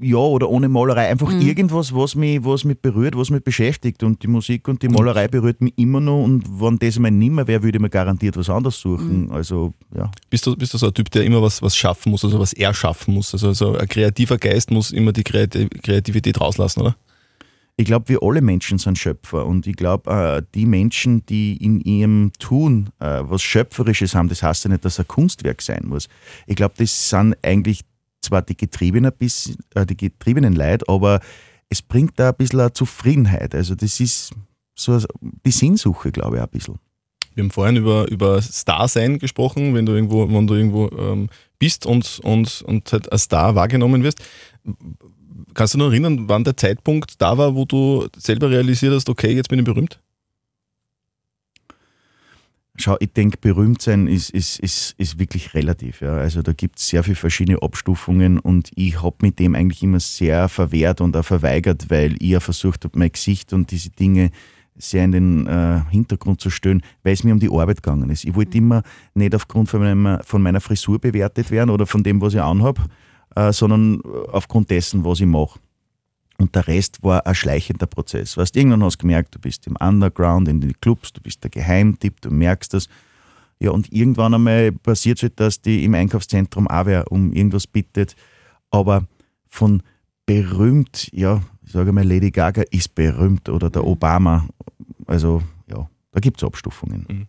[0.00, 1.08] ja, oder ohne Malerei.
[1.08, 1.40] Einfach mhm.
[1.40, 4.02] irgendwas, was mich, was mich berührt, was mich beschäftigt.
[4.02, 6.22] Und die Musik und die Malerei berührt mich immer noch.
[6.22, 9.26] Und wenn das mal nimmer wäre, würde ich mir garantiert was anderes suchen.
[9.26, 9.32] Mhm.
[9.32, 10.10] Also, ja.
[10.28, 12.52] Bist du, bist du so ein Typ, der immer was, was schaffen muss, also was
[12.52, 13.32] er schaffen muss?
[13.32, 16.96] Also, also ein kreativer Geist muss immer die Kreativität rauslassen, oder?
[17.82, 21.80] Ich glaube, wir alle Menschen sind Schöpfer und ich glaube, äh, die Menschen, die in
[21.80, 26.08] ihrem Tun äh, was Schöpferisches haben, das heißt ja nicht, dass ein Kunstwerk sein muss.
[26.46, 27.80] Ich glaube, das sind eigentlich
[28.20, 31.18] zwar die getriebenen, bis, äh, die getriebenen Leid, aber
[31.70, 33.52] es bringt da ein bisschen eine Zufriedenheit.
[33.52, 34.30] Also das ist
[34.76, 35.00] so
[35.44, 36.78] die Sinnsuche, glaube ich, ein bisschen.
[37.34, 41.84] Wir haben vorhin über, über Star-Sein gesprochen, wenn du irgendwo, wenn du irgendwo ähm, bist
[41.84, 44.22] und, und, und halt als Star wahrgenommen wirst.
[45.54, 49.32] Kannst du noch erinnern, wann der Zeitpunkt da war, wo du selber realisiert hast, okay,
[49.34, 50.00] jetzt bin ich berühmt?
[52.76, 56.00] Schau, ich denke, berühmt sein ist, ist, ist, ist wirklich relativ.
[56.00, 56.16] Ja.
[56.16, 60.00] Also da gibt es sehr viele verschiedene Abstufungen und ich habe mit dem eigentlich immer
[60.00, 64.30] sehr verwehrt und auch verweigert, weil ich ja versucht habe, mein Gesicht und diese Dinge
[64.74, 68.24] sehr in den äh, Hintergrund zu stellen, weil es mir um die Arbeit gegangen ist.
[68.24, 72.22] Ich wollte immer nicht aufgrund von, meinem, von meiner Frisur bewertet werden oder von dem,
[72.22, 72.82] was ich anhabe,
[73.36, 75.58] äh, sondern aufgrund dessen, was ich mache.
[76.38, 78.36] Und der Rest war ein schleichender Prozess.
[78.36, 81.50] Weißt, irgendwann hast du gemerkt, du bist im Underground, in den Clubs, du bist der
[81.50, 82.88] Geheimtipp, du merkst das.
[83.60, 87.68] Ja, und irgendwann einmal passiert es halt, dass die im Einkaufszentrum auch wer um irgendwas
[87.68, 88.16] bittet.
[88.72, 89.06] Aber
[89.46, 89.82] von
[90.26, 93.88] berühmt, ja, ich sage mal, Lady Gaga ist berühmt oder der mhm.
[93.88, 94.48] Obama.
[95.06, 97.06] Also, ja, da gibt es Abstufungen.
[97.08, 97.26] Mhm.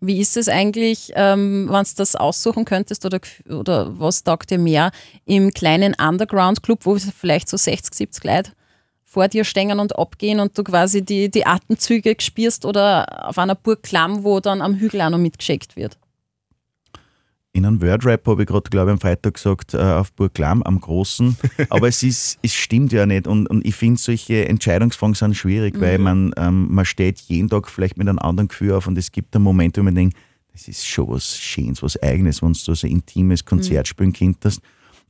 [0.00, 4.58] Wie ist es eigentlich, ähm, wenn du das aussuchen könntest oder, oder was taugt dir
[4.58, 4.92] mehr
[5.26, 8.52] im kleinen Underground-Club, wo vielleicht so 60, 70 Leute
[9.04, 13.56] vor dir stehen und abgehen und du quasi die, die Atemzüge spürst oder auf einer
[13.56, 15.98] Burg Klamm, wo dann am Hügel auch noch mitgeschickt wird?
[17.52, 20.62] In einem Wordrap habe ich gerade, glaube ich, am Freitag gesagt, äh, auf Burg Lamm
[20.62, 21.36] am Großen.
[21.68, 23.26] Aber es ist, es stimmt ja nicht.
[23.26, 25.80] Und, und ich finde, solche Entscheidungsfragen sind schwierig, mhm.
[25.80, 29.10] weil man, ähm, man steht jeden Tag vielleicht mit einem anderen Gefühl auf und es
[29.10, 30.16] gibt einen Moment, wo man denkt,
[30.52, 33.90] das ist schon was Schönes, was Eigenes, wenn du so ein intimes Konzert mhm.
[33.90, 34.60] spielen könntest.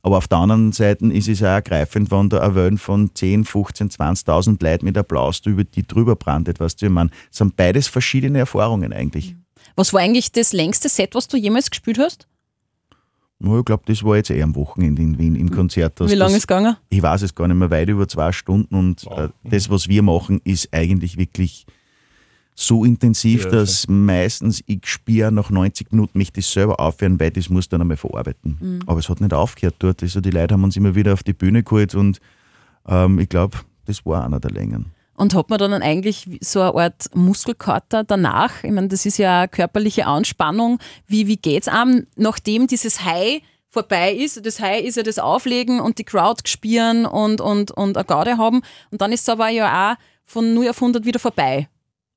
[0.03, 3.45] Aber auf der anderen Seite ist es auch ergreifend, wenn da eine Wellen von 10,
[3.45, 6.59] 15, 20.000 Leuten mit Applaus über die drüber brandet.
[6.59, 9.35] Weißt du, ich meine, es sind beides verschiedene Erfahrungen eigentlich.
[9.75, 12.27] Was war eigentlich das längste Set, was du jemals gespielt hast?
[13.43, 15.99] Ich glaube, das war jetzt eher am Wochenende in Wien im Konzert.
[15.99, 16.75] Wie lange ist es gegangen?
[16.89, 18.75] Ich weiß es gar nicht mehr, weit über zwei Stunden.
[18.75, 19.19] Und wow.
[19.19, 21.65] äh, das, was wir machen, ist eigentlich wirklich
[22.53, 23.93] so intensiv, ja, dass okay.
[23.93, 27.97] meistens ich spüre, nach 90 Minuten mich das selber aufhören, weil das muss dann einmal
[27.97, 28.57] verarbeiten.
[28.59, 28.79] Mhm.
[28.85, 30.03] Aber es hat nicht aufgehört dort.
[30.03, 32.19] Also die Leute haben uns immer wieder auf die Bühne geholt und
[32.87, 34.91] ähm, ich glaube, das war einer der Längen.
[35.15, 38.63] Und hat man dann eigentlich so eine Art Muskelkater danach?
[38.63, 40.79] Ich meine, das ist ja körperliche Anspannung.
[41.07, 44.45] Wie, wie geht es einem, nachdem dieses High vorbei ist?
[44.45, 48.37] Das High ist ja das Auflegen und die Crowd spielen und, und, und eine Garde
[48.37, 48.61] haben.
[48.89, 49.95] Und dann ist es aber ja auch
[50.25, 51.67] von 0 auf 100 wieder vorbei.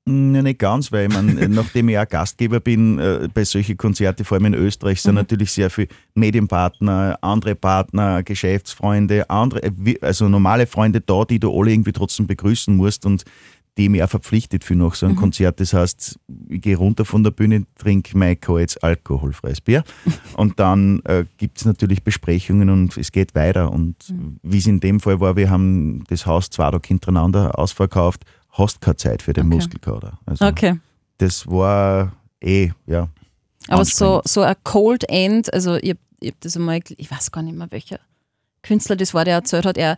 [0.07, 4.23] Ja, nicht ganz, weil ich mein, nachdem ich auch Gastgeber bin äh, bei solchen Konzerten,
[4.23, 5.21] vor allem in Österreich, sind mhm.
[5.21, 11.51] natürlich sehr viele Medienpartner, andere Partner, Geschäftsfreunde, andere, äh, also normale Freunde da, die du
[11.59, 13.23] alle irgendwie trotzdem begrüßen musst und
[13.77, 15.17] die mich auch verpflichtet für noch so ein mhm.
[15.17, 15.59] Konzert.
[15.59, 19.83] Das heißt, ich gehe runter von der Bühne, trinke mein jetzt alkoholfreies Bier
[20.37, 23.71] und dann äh, gibt es natürlich Besprechungen und es geht weiter.
[23.71, 24.39] Und mhm.
[24.43, 28.23] wie es in dem Fall war, wir haben das Haus zwei Tage hintereinander ausverkauft,
[28.57, 29.55] hast keine Zeit für den okay.
[29.55, 30.19] Muskelkater.
[30.25, 30.79] Also okay.
[31.17, 33.09] Das war eh, ja.
[33.67, 37.41] Aber so, so ein Cold End, also ich, ich habe das einmal, ich weiß gar
[37.41, 37.99] nicht mehr welcher
[38.61, 39.97] Künstler das war, der erzählt hat, er,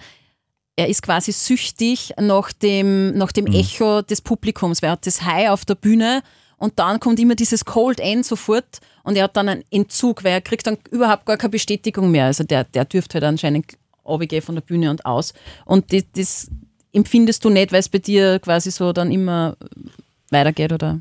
[0.75, 3.53] er ist quasi süchtig nach dem, nach dem mhm.
[3.53, 6.21] Echo des Publikums, weil er hat das High auf der Bühne
[6.57, 10.33] und dann kommt immer dieses Cold End sofort und er hat dann einen Entzug, weil
[10.33, 12.25] er kriegt dann überhaupt gar keine Bestätigung mehr.
[12.25, 15.33] Also der, der dürfte halt anscheinend runtergehen von der Bühne und aus.
[15.65, 16.47] Und das, das,
[16.97, 19.55] empfindest du nicht, weil es bei dir quasi so dann immer
[20.29, 20.99] weitergeht, oder?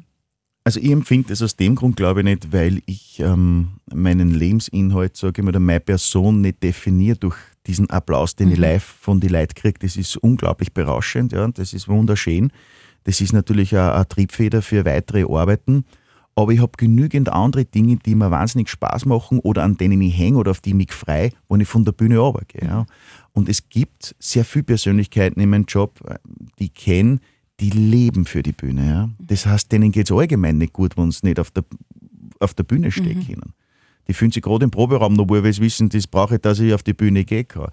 [0.64, 5.16] Also ich empfinde es aus dem Grund, glaube ich, nicht, weil ich ähm, meinen Lebensinhalt,
[5.16, 8.52] sage ich mal, oder meine Person nicht definiere durch diesen Applaus, den mhm.
[8.54, 9.78] ich live von den Leuten kriege.
[9.80, 12.50] Das ist unglaublich berauschend, ja, das ist wunderschön.
[13.04, 15.84] Das ist natürlich eine Triebfeder für weitere Arbeiten.
[16.34, 20.18] Aber ich habe genügend andere Dinge, die mir wahnsinnig Spaß machen oder an denen ich
[20.18, 22.68] hänge oder auf die ich mich frei, wenn ich von der Bühne runtergehe.
[22.68, 22.86] Ja.
[23.36, 26.00] Und es gibt sehr viele Persönlichkeiten in meinem Job,
[26.58, 27.20] die kennen,
[27.60, 28.86] die leben für die Bühne.
[28.86, 29.10] Ja.
[29.18, 31.62] Das heißt, denen geht es allgemein nicht gut, wenn sie nicht auf der,
[32.40, 33.26] auf der Bühne stehen mhm.
[33.26, 33.52] können.
[34.08, 36.60] Die fühlen sich gerade im Proberaum noch wohl, weil sie wissen, das brauche ich, dass
[36.60, 37.68] ich auf die Bühne gehen kann.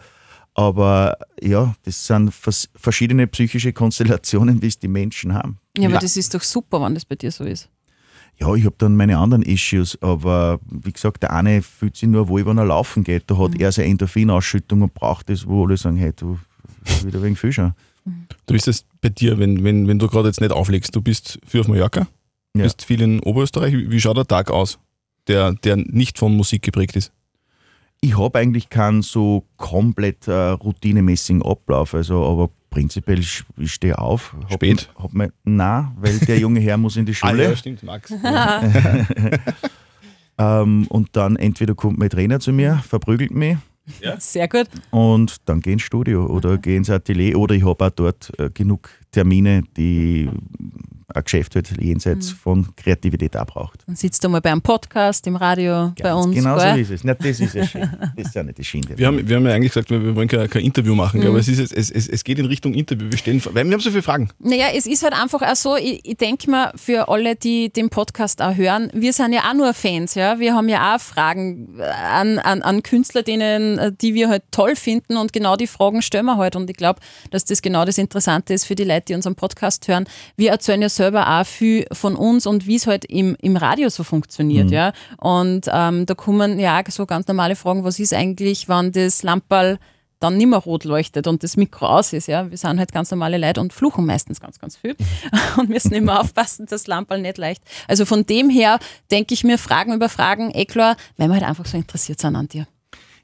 [0.53, 5.59] Aber ja, das sind verschiedene psychische Konstellationen, die es die Menschen haben.
[5.77, 7.69] Ja, aber das ist doch super, wenn das bei dir so ist.
[8.39, 12.27] Ja, ich habe dann meine anderen Issues, aber wie gesagt, der eine fühlt sich nur
[12.27, 13.23] wohl, wenn er laufen geht.
[13.27, 13.59] Da hat Mhm.
[13.59, 16.37] er seine Endorphinausschüttung und braucht das, wo alle sagen, hey, du
[17.05, 17.75] wieder wegen Fischer.
[18.45, 21.39] Du bist es bei dir, wenn, wenn, wenn du gerade jetzt nicht auflegst, du bist
[21.47, 22.07] viel auf Mallorca,
[22.55, 22.63] Ja.
[22.63, 23.73] bist viel in Oberösterreich.
[23.73, 24.77] Wie, wie schaut der Tag aus,
[25.27, 27.13] der, der nicht von Musik geprägt ist?
[28.01, 34.35] Ich habe eigentlich keinen so komplett äh, routinemäßigen Ablauf, also aber prinzipiell ich stehe auf.
[34.43, 34.89] Hab, Spät?
[34.97, 37.55] Hab mein, nein, weil der junge Herr muss in die Schule.
[37.55, 38.11] stimmt, Max.
[40.35, 43.55] Ähm, und dann entweder kommt mein Trainer zu mir, verprügelt mich
[44.17, 44.65] Sehr gut.
[44.89, 48.49] und dann gehe ins Studio oder gehe ins Atelier oder ich habe auch dort äh,
[48.49, 50.31] genug Termine, die
[51.15, 53.79] ein Geschäft halt jenseits von Kreativität auch braucht.
[53.87, 56.35] Dann sitzt du mal bei einem Podcast, im Radio, bei Ganz uns.
[56.35, 57.03] Genau so ist es.
[57.03, 57.89] Na, das ist ja schön.
[58.15, 58.83] Das ist ja nicht das Schöne.
[58.95, 61.27] Wir haben, wir haben ja eigentlich gesagt, wir, wir wollen kein, kein Interview machen, Mhm.
[61.27, 63.09] aber es, ist jetzt, es, es, es geht in Richtung Interview.
[63.09, 64.29] Wir, stellen, wir haben so viele Fragen.
[64.39, 67.89] Naja, es ist halt einfach auch so, ich, ich denke mal, für alle, die den
[67.89, 70.39] Podcast auch hören, wir sind ja auch nur Fans, ja.
[70.39, 74.75] Wir haben ja auch Fragen an, an, an Künstler, denen, äh, die wir halt toll
[74.75, 76.55] finden und genau die Fragen stellen wir halt.
[76.55, 76.99] Und ich glaube,
[77.31, 80.05] dass das genau das Interessante ist für die Leute, die unseren Podcast hören.
[80.37, 83.89] Wir erzählen ja selber auch viel von uns und wie es halt im, im Radio
[83.89, 84.93] so funktioniert, ja.
[85.17, 89.79] Und ähm, da kommen ja so ganz normale Fragen, was ist eigentlich, wenn das Lamperl
[90.23, 92.27] dann nicht mehr rot leuchtet und das Mikro aus ist.
[92.27, 92.49] Ja?
[92.49, 94.95] Wir sind halt ganz normale Leute und fluchen meistens ganz, ganz viel
[95.57, 97.61] und müssen immer aufpassen, dass das Lamperl nicht leicht.
[97.87, 98.79] Also von dem her
[99.11, 102.35] denke ich mir Fragen über Fragen, eh klar, weil wir halt einfach so interessiert sind
[102.35, 102.67] an dir.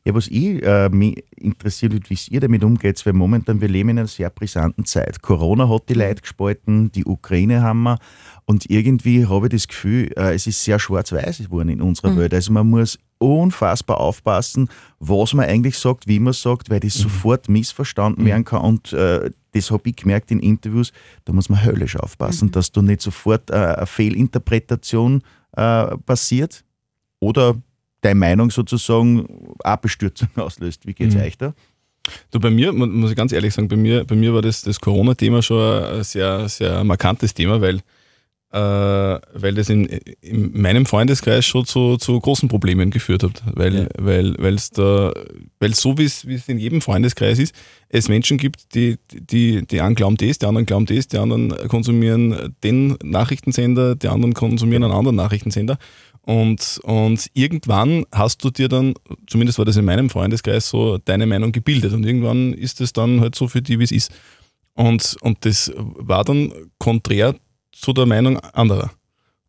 [0.06, 3.90] Ja, was ich, äh, mich interessiert, wie es ihr damit umgeht, weil momentan wir leben
[3.90, 5.22] in einer sehr brisanten Zeit.
[5.22, 8.00] Corona hat die Leute gespalten, die Ukraine haben wir.
[8.46, 12.34] Und irgendwie habe ich das Gefühl, äh, es ist sehr schwarz-weiß geworden in unserer Welt.
[12.34, 17.50] Also man muss unfassbar aufpassen, was man eigentlich sagt, wie man sagt, weil das sofort
[17.50, 18.62] missverstanden werden kann.
[18.62, 20.92] Und äh, das habe ich gemerkt in Interviews,
[21.26, 25.22] da muss man höllisch aufpassen, dass da nicht sofort äh, eine Fehlinterpretation
[25.56, 26.64] äh, passiert.
[27.20, 27.56] Oder
[28.02, 29.26] deine Meinung sozusagen
[29.64, 30.86] auch Bestürzung auslöst.
[30.88, 31.22] Wie geht's Mhm.
[31.22, 31.54] euch da?
[32.32, 34.62] Du, bei mir, mu- muss ich ganz ehrlich sagen, bei mir, bei mir war das,
[34.64, 37.82] das Corona-Thema schon ein sehr, sehr markantes Thema, weil,
[38.52, 38.58] äh,
[39.34, 43.44] weil das in, in meinem Freundeskreis schon zu, zu großen Problemen geführt hat.
[43.54, 43.88] Weil, Ja.
[44.00, 45.14] weil, es da,
[45.60, 47.54] weil so wie es, wie es in jedem Freundeskreis ist,
[47.90, 51.50] es Menschen gibt, die, die, die einen glauben das, die anderen glauben das, die anderen
[51.68, 55.78] konsumieren den Nachrichtensender, die anderen konsumieren einen anderen Nachrichtensender.
[56.22, 58.94] Und, und irgendwann hast du dir dann,
[59.28, 61.94] zumindest war das in meinem Freundeskreis so, deine Meinung gebildet.
[61.94, 64.12] Und irgendwann ist es dann halt so für die, wie es ist.
[64.74, 67.36] Und, und das war dann konträr
[67.72, 68.92] zu der Meinung anderer.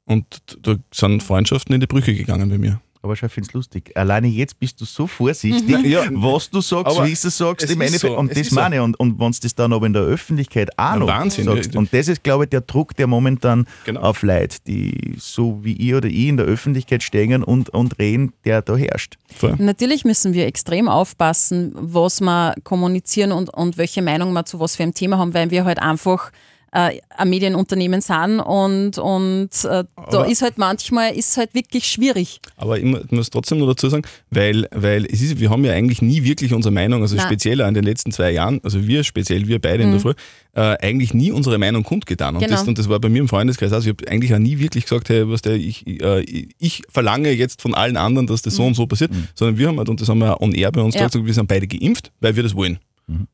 [0.04, 2.80] Und da sind Freundschaften in die Brüche gegangen bei mir.
[3.02, 3.92] Aber schau, ich finde es lustig.
[3.96, 6.04] Alleine jetzt bist du so vorsichtig, Ja.
[6.10, 8.12] was du sagst, Aber wie du sagst es im Endeffekt.
[8.12, 8.54] so, und es das so.
[8.56, 8.80] meine ich.
[8.82, 11.46] Und, und wenn du das dann aber in der Öffentlichkeit auch noch Wahnsinn.
[11.46, 11.74] sagst.
[11.76, 14.02] Und das ist, glaube ich, der Druck, der momentan Genau.
[14.02, 18.34] auf Leute, die so wie ich oder ich in der Öffentlichkeit stehen und, und reden,
[18.44, 19.16] der da herrscht.
[19.34, 19.54] Voll.
[19.58, 24.76] Natürlich müssen wir extrem aufpassen, was wir kommunizieren und, und welche Meinung wir zu was
[24.76, 26.32] für einem Thema haben, weil wir halt einfach
[26.72, 31.86] äh, ein Medienunternehmen sind und, und äh, da Aber- ist halt manchmal ist halt wirklich
[31.86, 32.40] schwierig.
[32.56, 35.72] Aber ich mu- muss trotzdem noch dazu sagen, weil, weil es ist, wir haben ja
[35.72, 37.26] eigentlich nie wirklich unsere Meinung, also Nein.
[37.26, 40.12] speziell auch in den letzten zwei Jahren, also wir speziell, wir beide in der Früh,
[40.52, 42.34] äh, eigentlich nie unsere Meinung kundgetan.
[42.36, 42.56] Und, Genau.
[42.56, 43.80] das, und das war bei mir im Freundeskreis auch.
[43.80, 43.90] so.
[43.90, 46.22] Ich habe eigentlich auch nie wirklich gesagt, hey, was der, ich, äh,
[46.58, 49.78] ich verlange jetzt von allen anderen, dass das so und so passiert, sondern wir haben
[49.78, 51.06] halt, und das haben wir on air bei uns Ja.
[51.06, 52.78] gesagt, wir sind beide geimpft, weil wir das wollen.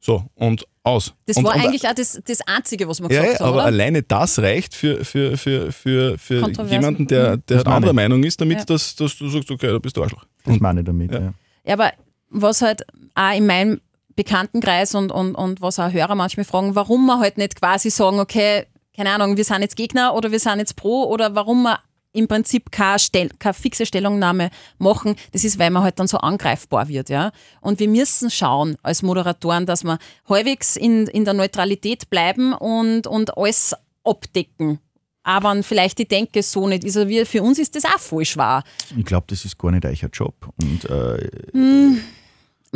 [0.01, 1.15] So, und aus.
[1.27, 3.53] Das und, war und, eigentlich auch das, das Einzige, was wir ja, gesagt ja, haben.
[3.53, 3.67] aber oder?
[3.67, 7.93] alleine das reicht für, für, für, für, für jemanden, der, der halt anderer.
[7.93, 8.65] Meinung ist, damit Ja.
[8.65, 10.25] dass, dass du sagst, okay, da bist du Arschloch.
[10.45, 11.13] Das meine ich damit.
[11.13, 11.33] Ja.
[11.65, 11.75] Ja.
[11.75, 11.93] Aber
[12.31, 13.81] was halt auch in meinem
[14.15, 18.19] Bekanntenkreis und, und, und was auch Hörer manchmal fragen, warum wir halt nicht quasi sagen,
[18.21, 18.65] okay,
[18.97, 21.81] keine Ahnung, wir sind jetzt Gegner oder wir sind jetzt pro oder warum wir
[22.17, 26.19] im Prinzip keine, Stell keine fixe Stellungnahme machen, das ist, weil man halt dann so
[26.19, 27.33] angreifbar wird, ja.
[27.61, 29.99] Und wir müssen schauen als Moderatoren, dass wir
[30.29, 33.75] halbwegs in, in der Neutralität bleiben und, und alles
[34.05, 34.81] abdecken.
[35.23, 36.97] Aber vielleicht die Denke so nicht ist.
[36.97, 38.63] Also wir, für uns ist das auch voll schwer.
[38.97, 40.35] Ich glaube, das ist gar nicht euer Job.
[40.61, 41.97] Und äh,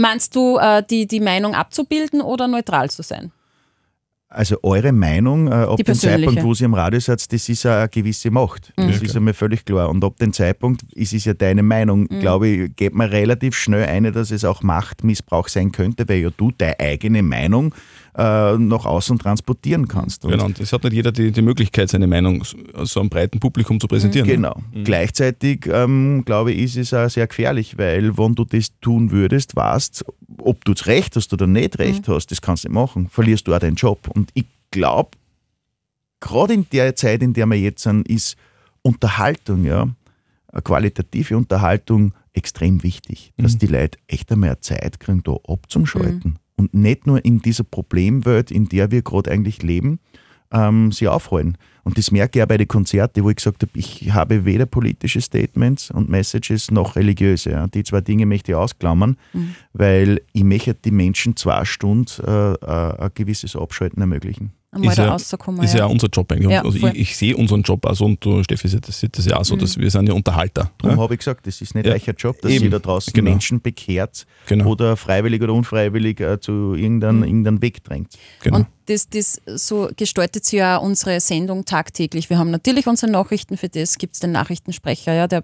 [0.00, 3.32] Meinst du, äh, die, die Meinung abzubilden oder neutral zu sein?
[4.32, 6.24] Also eure Meinung äh, dem persönliche.
[6.26, 8.72] Zeitpunkt, wo sie im Radio seid, das ist ja eine gewisse Macht.
[8.76, 9.04] Das Mhm.
[9.06, 9.88] ist ja mir völlig klar.
[9.88, 12.20] Und ab dem Zeitpunkt ist es ja deine Meinung, Mhm.
[12.20, 16.30] glaube ich, geht man relativ schnell ein, dass es auch Machtmissbrauch sein könnte, weil ja
[16.36, 17.74] du deine eigene Meinung
[18.16, 20.24] äh, nach außen transportieren kannst.
[20.24, 23.08] Und Genau, und es hat nicht jeder die, die Möglichkeit, seine Meinung so, so einem
[23.08, 24.26] breiten Publikum zu präsentieren.
[24.28, 24.34] ne?
[24.34, 24.62] Genau.
[24.84, 29.54] Gleichzeitig, ähm, glaube ich, ist es auch sehr gefährlich, weil wenn du das tun würdest,
[29.56, 30.04] weißt,
[30.38, 33.46] ob du jetzt recht hast oder nicht recht hast, das kannst du nicht machen, verlierst
[33.46, 34.08] du auch deinen Job.
[34.14, 35.10] Und ich glaube,
[36.20, 38.36] gerade in der Zeit, in der wir jetzt sind, ist
[38.82, 39.88] Unterhaltung, ja,
[40.52, 43.58] eine qualitative Unterhaltung extrem wichtig, dass Mhm.
[43.60, 46.36] die Leute echt einmal Zeit kriegen, da abzuschalten Mhm.
[46.60, 49.98] Und nicht nur in dieser Problemwelt, in der wir gerade eigentlich leben,
[50.52, 51.56] ähm, sie aufhalten.
[51.84, 54.66] Und das merke ich auch bei den Konzerten, wo ich gesagt habe, ich habe weder
[54.66, 57.52] politische Statements und Messages noch religiöse.
[57.52, 57.66] Ja.
[57.66, 59.54] Die zwei Dinge möchte ich ausklammern, Mhm.
[59.72, 64.52] weil ich möchte die Menschen zwei Stunden äh, äh, ein gewisses Abschalten ermöglichen.
[64.72, 65.64] Einmal Ist da ja- rauszukommen.
[65.64, 66.48] ist ja auch unser Job eigentlich.
[66.48, 69.26] Ja, also ich, ich sehe unseren Job auch so und du, Steffi, das sieht das
[69.26, 70.70] ja auch so, dass wir sind ja Unterhalter.
[70.78, 71.02] Darum Ja?
[71.02, 71.92] habe ich gesagt, das ist nicht Ja.
[71.94, 72.66] euer Job, dass Eben.
[72.66, 73.30] ihr da draußen Genau.
[73.30, 74.66] Menschen bekehrt Genau.
[74.70, 78.14] oder freiwillig oder unfreiwillig äh, zu irgendeinem, irgendeinem Weg drängt.
[78.44, 78.58] Genau.
[78.58, 82.30] Und das, das so gestaltet sich ja unsere Sendung tagtäglich.
[82.30, 85.42] Wir haben natürlich unsere Nachrichten, für das gibt es den Nachrichtensprecher, ja, der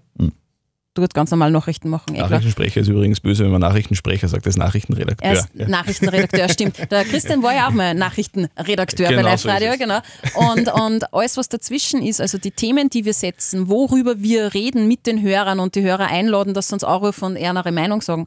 [0.96, 1.02] Hm.
[1.04, 2.14] tut ganz normal Nachrichten machen.
[2.14, 2.20] Eh.
[2.20, 5.28] Nachrichtensprecher ist übrigens böse, wenn man Nachrichtensprecher sagt, das ist Nachrichtenredakteur.
[5.28, 5.68] Er ist Ja.
[5.68, 6.76] Nachrichtenredakteur, stimmt.
[6.90, 9.78] Der Christian war ja auch mal Nachrichtenredakteur Genau bei Live so Radio, es.
[9.78, 9.98] genau.
[10.34, 14.88] Und, und alles, was dazwischen ist, also die Themen, die wir setzen, worüber wir reden
[14.88, 18.26] mit den Hörern und die Hörer einladen, dass sie uns auch von ihrer Meinung sagen,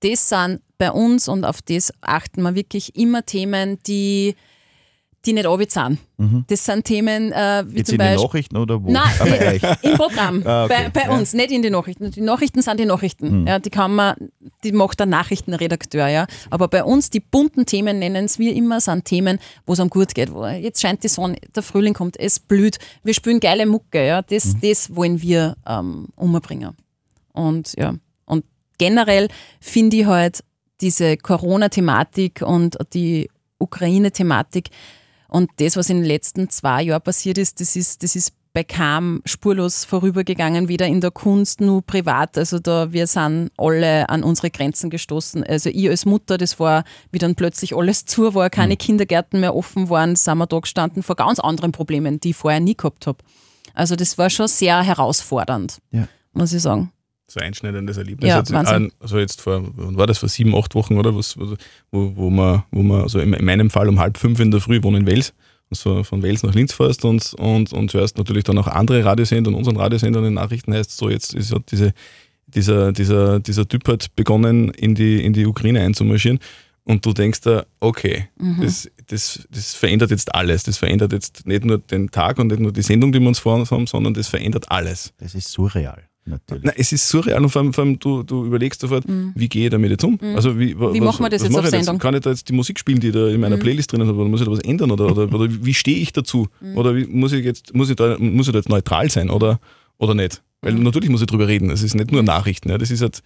[0.00, 4.36] das sind bei uns und auf das achten wir wirklich immer Themen, die,
[5.26, 5.98] die nicht sind.
[6.46, 8.24] Das sind Themen äh, wie Jetzt zum in den Beispiel.
[8.24, 8.90] Nachrichten oder wo?
[8.90, 10.42] Nein, im Programm.
[10.46, 10.90] Ah, okay.
[10.92, 12.10] Bei, bei uns, nicht in den Nachrichten.
[12.10, 13.46] Die Nachrichten sind die Nachrichten.
[13.46, 14.14] Ja, die kann man,
[14.64, 16.26] die macht der Nachrichtenredakteur, ja.
[16.48, 19.90] Aber bei uns, die bunten Themen nennen es wir immer, sind Themen, wo es einem
[19.90, 20.32] gut geht.
[20.32, 24.22] Wo jetzt scheint die Sonne, der Frühling kommt, es blüht, wir spielen geile Mucke, ja.
[24.22, 26.76] Das, das wollen wir ähm, umbringen.
[27.32, 28.44] Und ja, und
[28.78, 29.28] generell
[29.60, 30.42] finde ich halt
[30.80, 34.70] diese Corona-Thematik und die Ukraine-Thematik
[35.28, 38.64] und das, was in den letzten zwei Jahren passiert ist, das ist, das ist bei
[38.64, 42.38] keinem spurlos vorübergegangen, weder in der Kunst nur privat.
[42.38, 45.44] Also da, wir sind alle an unsere Grenzen gestoßen.
[45.44, 49.54] Also ich als Mutter, das war, wie dann plötzlich alles zu war, keine Kindergärten mehr
[49.54, 53.06] offen waren, sind wir da gestanden vor ganz anderen Problemen, die ich vorher nie gehabt
[53.06, 53.18] habe.
[53.74, 56.08] Also das war schon sehr herausfordernd, Ja.
[56.32, 56.90] muss ich sagen.
[57.28, 58.28] So ein einschneidendes Erlebnis.
[58.28, 58.92] Ja, Jetzt, Wahnsinn.
[59.00, 61.14] also jetzt vor, wann war das vor sieben, acht Wochen, oder?
[61.16, 61.56] Was, wo,
[61.90, 64.76] wo man, wo man, also in, in meinem Fall um halb fünf in der Früh,
[64.76, 65.34] ich wohne in Wels,
[65.70, 69.48] also von Wels nach Linz fährst und, und, und hörst natürlich dann auch andere Radiosender
[69.48, 71.92] und unseren Radiosender in den Nachrichten heißt so, jetzt ist ja diese,
[72.46, 76.38] dieser, dieser, dieser Typ hat begonnen, in die, in die Ukraine einzumarschieren.
[76.84, 78.60] Und du denkst da, okay, Mhm.
[78.62, 80.62] das, das, das verändert jetzt alles.
[80.62, 83.40] Das verändert jetzt nicht nur den Tag und nicht nur die Sendung, die wir uns
[83.40, 85.12] vor uns haben, sondern das verändert alles.
[85.18, 86.64] Das ist surreal, natürlich.
[86.64, 89.64] Nein, es ist surreal und vor allem, vor allem du, du überlegst sofort, wie gehe
[89.66, 90.18] ich damit jetzt um?
[90.34, 90.94] Also wie, wa- Mhm.
[90.94, 91.94] Wie was, machen wir das jetzt auf Sendung?
[91.96, 91.98] Mhm.
[92.00, 94.18] Kann ich da jetzt die Musik spielen, die ich da in meiner Playlist drinnen habe,
[94.18, 94.90] oder muss ich da was ändern?
[94.90, 96.48] Oder, oder, oder wie stehe ich dazu?
[96.60, 96.76] Mhm.
[96.76, 99.58] Oder wie, muss ich jetzt, muss ich da, muss ich da jetzt neutral sein oder,
[99.98, 100.42] oder nicht?
[100.62, 100.82] Weil Mhm.
[100.82, 101.70] natürlich muss ich drüber reden.
[101.70, 102.68] Es ist nicht nur Nachrichten.
[102.70, 102.78] Ja.
[102.78, 103.22] Das ist halt,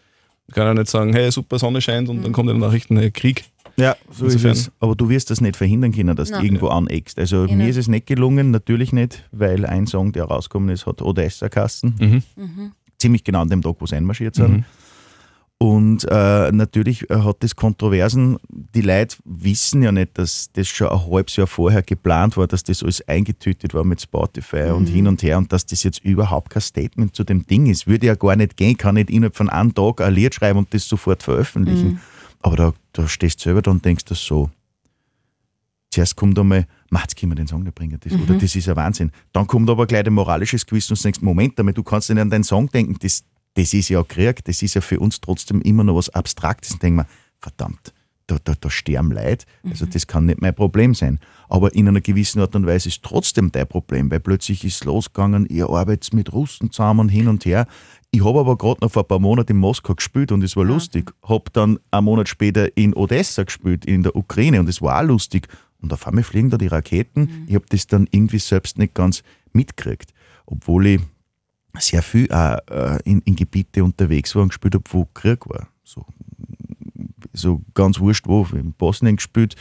[0.49, 2.23] ich kann ja nicht sagen, hey, super, Sonne scheint und Mhm.
[2.25, 3.45] dann kommt in den Nachrichten, hey, Krieg.
[3.77, 4.73] Ja, so Insofern- ist es.
[4.81, 6.41] Aber du wirst das nicht verhindern können, dass Nein.
[6.41, 7.19] du irgendwo aneckst.
[7.19, 7.69] Also Eh mir nicht.
[7.71, 11.95] ist es nicht gelungen, natürlich nicht, weil ein Song, der rausgekommen ist, hat Odessa-Kasten.
[12.37, 12.73] Mhm.
[13.01, 14.65] Ziemlich genau an dem Tag, wo sie einmarschiert sind.
[15.63, 20.89] Und äh, natürlich äh, hat das Kontroversen, die Leute wissen ja nicht, dass das schon
[20.89, 25.07] ein halbes Jahr vorher geplant war, dass das alles eingetütet war mit Spotify und hin
[25.07, 27.87] und her und dass das jetzt überhaupt kein Statement zu dem Ding ist.
[27.87, 30.73] Würde ja gar nicht gehen, kann nicht innerhalb von einem Tag ein Lied schreiben und
[30.73, 32.01] das sofort veröffentlichen.
[32.41, 34.49] Aber da, da stehst du selber da und denkst das so.
[35.91, 38.69] Zuerst kommt einmal, "Ma, jetzt können wir den Song nicht bringen, das, oder das ist
[38.69, 39.13] ein Wahnsinn.
[39.33, 42.21] Dann kommt aber gleich ein moralisches Gewissen und du denkst, Moment einmal, du kannst nicht
[42.21, 43.25] an deinen Song denken, das,
[43.55, 46.73] das ist ja Krieg, das ist ja für uns trotzdem immer noch was Abstraktes.
[46.73, 47.07] Und denk mir,
[47.39, 47.95] verdammt,
[48.27, 51.19] da, da, da sterben Leute, also das kann nicht mein Problem sein.
[51.49, 55.47] Aber in einer gewissen Art und Weise ist trotzdem dein Problem, weil plötzlich ist losgegangen,
[55.47, 57.67] ihr arbeitet mit Russen zusammen hin und her.
[58.13, 60.65] Ich habe aber gerade noch vor ein paar Monaten in Moskau gespielt und es war
[60.65, 61.13] lustig.
[61.23, 65.07] Habe dann einen Monat später in Odessa gespielt, in der Ukraine und es war auch
[65.07, 65.49] lustig.
[65.83, 67.45] Und auf einmal fliegen da die Raketen.
[67.47, 70.13] Ich habe das dann irgendwie selbst nicht ganz mitgekriegt.
[70.47, 71.01] Obwohl ich
[71.79, 75.69] sehr viel auch äh, in, in Gebiete unterwegs war und gespielt habe, wo Krieg war.
[75.85, 76.05] So,
[77.33, 78.43] so ganz wurscht wo.
[78.43, 79.57] Ich habe in Bosnien gespielt,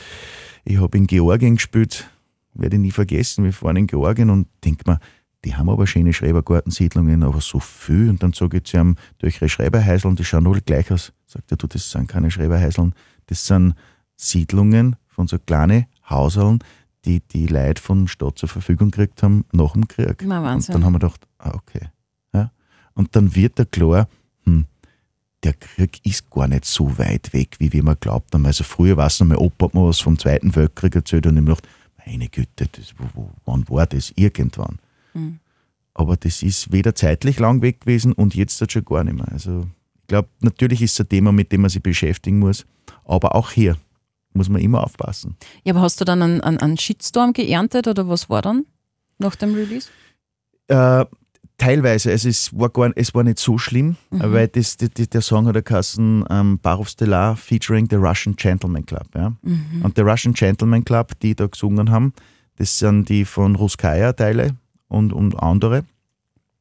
[0.65, 2.09] ich habe in Georgien gespielt,
[2.53, 3.43] werde ich nie vergessen.
[3.43, 4.99] Wir fahren in Georgien und denk mir,
[5.45, 8.09] die haben aber schöne Schrebergartensiedlungen, aber so viel.
[8.09, 11.13] Und dann sage ich zu ihm, durch ihre Schreberhäuseln, die schauen alle gleich aus.
[11.25, 12.93] Sagt er, du, das sind keine Schreberhäuseln,
[13.27, 13.75] das sind
[14.15, 16.59] Siedlungen von so kleinen Hauseln,
[17.05, 20.23] die die Leute von der Stadt zur Verfügung gekriegt haben nach dem Krieg.
[20.25, 20.73] Na, und Wahnsinn.
[20.73, 21.87] dann haben wir gedacht, ah, okay.
[22.33, 22.51] Ja.
[22.93, 24.07] Und dann wird da klar,
[24.45, 24.65] hm,
[25.43, 28.45] der Krieg ist gar nicht so weit weg, wie wir immer glaubt haben.
[28.45, 31.37] Also früher war es noch, mein Opa hat mir was vom Zweiten Weltkrieg erzählt und
[31.37, 31.67] ich mir gedacht,
[32.05, 34.11] meine Güte, das, wo, wo, wann war das?
[34.15, 34.79] Irgendwann.
[35.93, 39.31] Aber das ist weder zeitlich lang weg gewesen und jetzt schon gar nicht mehr.
[39.31, 39.67] Also
[40.01, 42.65] ich glaube, natürlich ist es ein Thema, mit dem man sich beschäftigen muss,
[43.05, 43.77] aber auch hier
[44.33, 45.37] muss man immer aufpassen.
[45.63, 48.65] Ja, aber hast du dann einen, einen, einen Shitstorm geerntet oder was war dann
[49.17, 49.89] nach dem Release?
[50.67, 51.05] Äh,
[51.59, 55.21] Teilweise, also es war, gar, es war nicht so schlimm, weil das, das, das, der
[55.21, 59.07] Song hat der Kassen ähm, Barov Stellar featuring The Russian Gentleman Club.
[59.13, 59.35] Ja?
[59.83, 62.13] Und The Russian Gentleman Club, die da gesungen haben,
[62.55, 64.55] das sind die von Ruskaya Teile
[64.87, 65.83] und, und andere.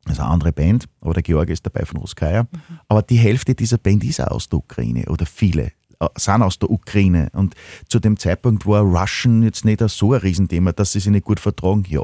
[0.04, 2.48] Also eine andere Band, aber der Georg ist dabei von Ruskaya.
[2.88, 5.70] Aber die Hälfte dieser Band ist auch aus der Ukraine oder viele
[6.16, 7.28] sind aus der Ukraine.
[7.32, 7.54] Und
[7.88, 11.40] zu dem Zeitpunkt war Russian jetzt nicht so ein Riesenthema, dass sie sich nicht gut
[11.40, 12.02] vertragen, ja.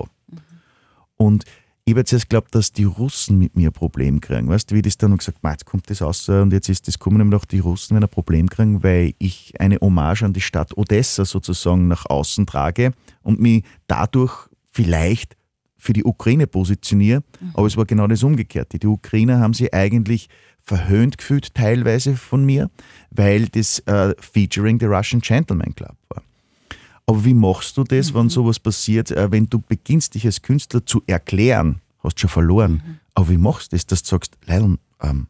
[1.16, 1.44] Und
[1.86, 4.48] ich habe jetzt erst geglaubt, dass die Russen mit mir ein Problem kriegen.
[4.48, 6.88] Weißt du, wie das dann und gesagt, "Ma, jetzt kommt das raus und jetzt ist
[6.88, 10.32] das kommen nämlich noch die Russen, wenn ein Problem kriegen, weil ich eine Hommage an
[10.32, 12.92] die Stadt Odessa sozusagen nach außen trage
[13.22, 15.36] und mich dadurch vielleicht
[15.84, 17.22] für die Ukraine positioniere.
[17.52, 18.78] Aber es war genau das Umgekehrte.
[18.78, 20.28] Die Ukrainer haben sich eigentlich
[20.62, 22.70] verhöhnt gefühlt teilweise von mir,
[23.10, 26.22] weil das äh, featuring the Russian Gentleman Club war.
[27.06, 30.86] Aber wie machst du das, wenn sowas passiert, äh, wenn du beginnst, dich als Künstler
[30.86, 33.00] zu erklären, hast schon verloren.
[33.14, 35.26] Aber wie machst du das, dass du sagst, Leilon, ähm,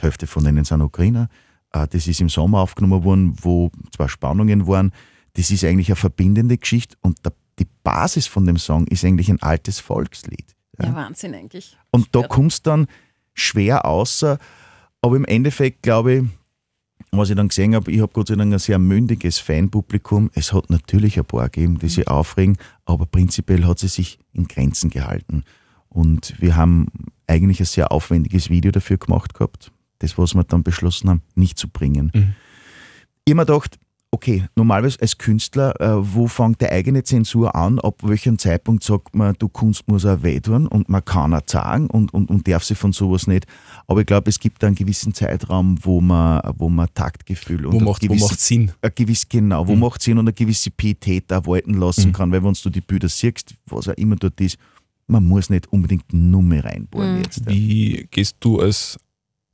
[0.00, 1.28] die Hälfte von denen sind Ukrainer,
[1.72, 4.90] äh, das ist im Sommer aufgenommen worden, wo zwar Spannungen waren,
[5.34, 9.28] das ist eigentlich eine verbindende Geschichte und der, die Basis von dem Song ist eigentlich
[9.28, 10.54] ein altes Volkslied.
[10.80, 11.76] Ja, Wahnsinn eigentlich.
[11.90, 12.86] Und da kommst dann
[13.32, 14.38] schwer außer,
[15.02, 16.24] aber im Endeffekt glaube ich,
[17.10, 20.30] was ich dann gesehen habe, ich habe Gott sei Dank ein sehr mündiges Fanpublikum.
[20.34, 24.48] Es hat natürlich ein paar gegeben, die sich aufregen, aber prinzipiell hat sie sich in
[24.48, 25.44] Grenzen gehalten.
[25.88, 26.88] Und wir haben
[27.26, 31.58] eigentlich ein sehr aufwendiges Video dafür gemacht gehabt, das, was wir dann beschlossen haben, nicht
[31.58, 32.10] zu bringen.
[33.24, 33.78] Ich habe mir gedacht,
[34.14, 37.78] okay, normalerweise als Künstler, äh, wo fängt die eigene Zensur an?
[37.80, 41.88] Ab welchem Zeitpunkt sagt man, du Kunst muss auch wehtun und man kann auch sagen
[41.88, 43.46] und, und, und darf sich von sowas nicht.
[43.86, 47.74] Aber ich glaube, es gibt da einen gewissen Zeitraum, wo man, wo man Taktgefühl und
[47.74, 48.72] Wo macht, wo gewisse- macht Sinn?
[48.80, 52.42] ein gewiss, genau, wo macht Sinn und eine gewisse Pietät auch walten lassen kann, weil
[52.42, 54.56] wenn du die Bilder siehst, was auch immer dort ist,
[55.06, 57.40] man muss nicht unbedingt Nummer reinbohren jetzt.
[57.40, 57.52] Ja.
[57.52, 58.98] Wie gehst du als,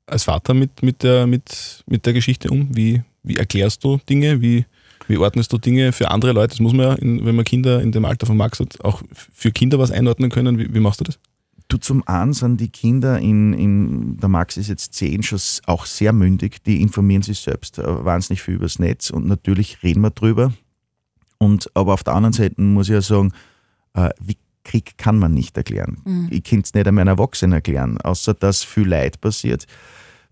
[0.07, 2.69] als Vater mit, mit, der, mit, mit der Geschichte um?
[2.77, 4.41] Wie, wie erklärst du Dinge?
[4.41, 4.67] Wie,
[5.09, 6.51] wie ordnest du Dinge für andere Leute?
[6.51, 9.03] Das muss man ja, in, wenn man Kinder in dem Alter von Max hat, auch
[9.13, 10.59] für Kinder was einordnen können.
[10.59, 11.19] Wie, wie machst du das?
[11.69, 15.87] Du, zum einen sind die Kinder, in, in, der Max ist jetzt zehn, schon auch
[15.87, 20.11] sehr mündig, die informieren sich selbst äh, wahnsinnig viel übers Netz und natürlich reden wir
[20.11, 20.53] drüber.
[21.39, 23.33] Und, aber auf der anderen Seite muss ich ja sagen,
[23.95, 26.29] äh, wie Krieg kann man nicht erklären.
[26.31, 29.67] Ich kann es nicht einmal einem Erwachsenen erklären, außer dass viel Leid passiert.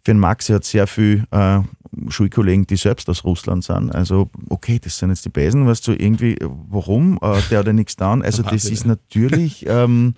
[0.05, 1.61] Für den Max er hat sehr viel äh,
[2.09, 3.95] Schulkollegen, die selbst aus Russland sind.
[3.95, 7.19] Also, okay, das sind jetzt die Besen, weißt du, irgendwie, äh, warum?
[7.23, 8.23] Äh, der hat ja nichts getan.
[8.23, 10.15] Also, das ist natürlich, ähm,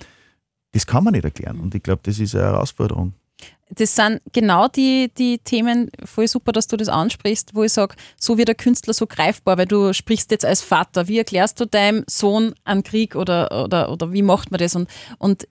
[0.73, 1.61] das kann man nicht erklären.
[1.61, 3.15] Und ich glaube, das ist eine Herausforderung.
[3.71, 7.95] Das sind genau die, die Themen, voll super, dass du das ansprichst, wo ich sage,
[8.19, 11.07] so wird der Künstler so greifbar, weil du sprichst jetzt als Vater.
[11.07, 14.75] Wie erklärst du deinem Sohn einen Krieg oder, oder, oder wie macht man das?
[14.75, 15.47] Und, und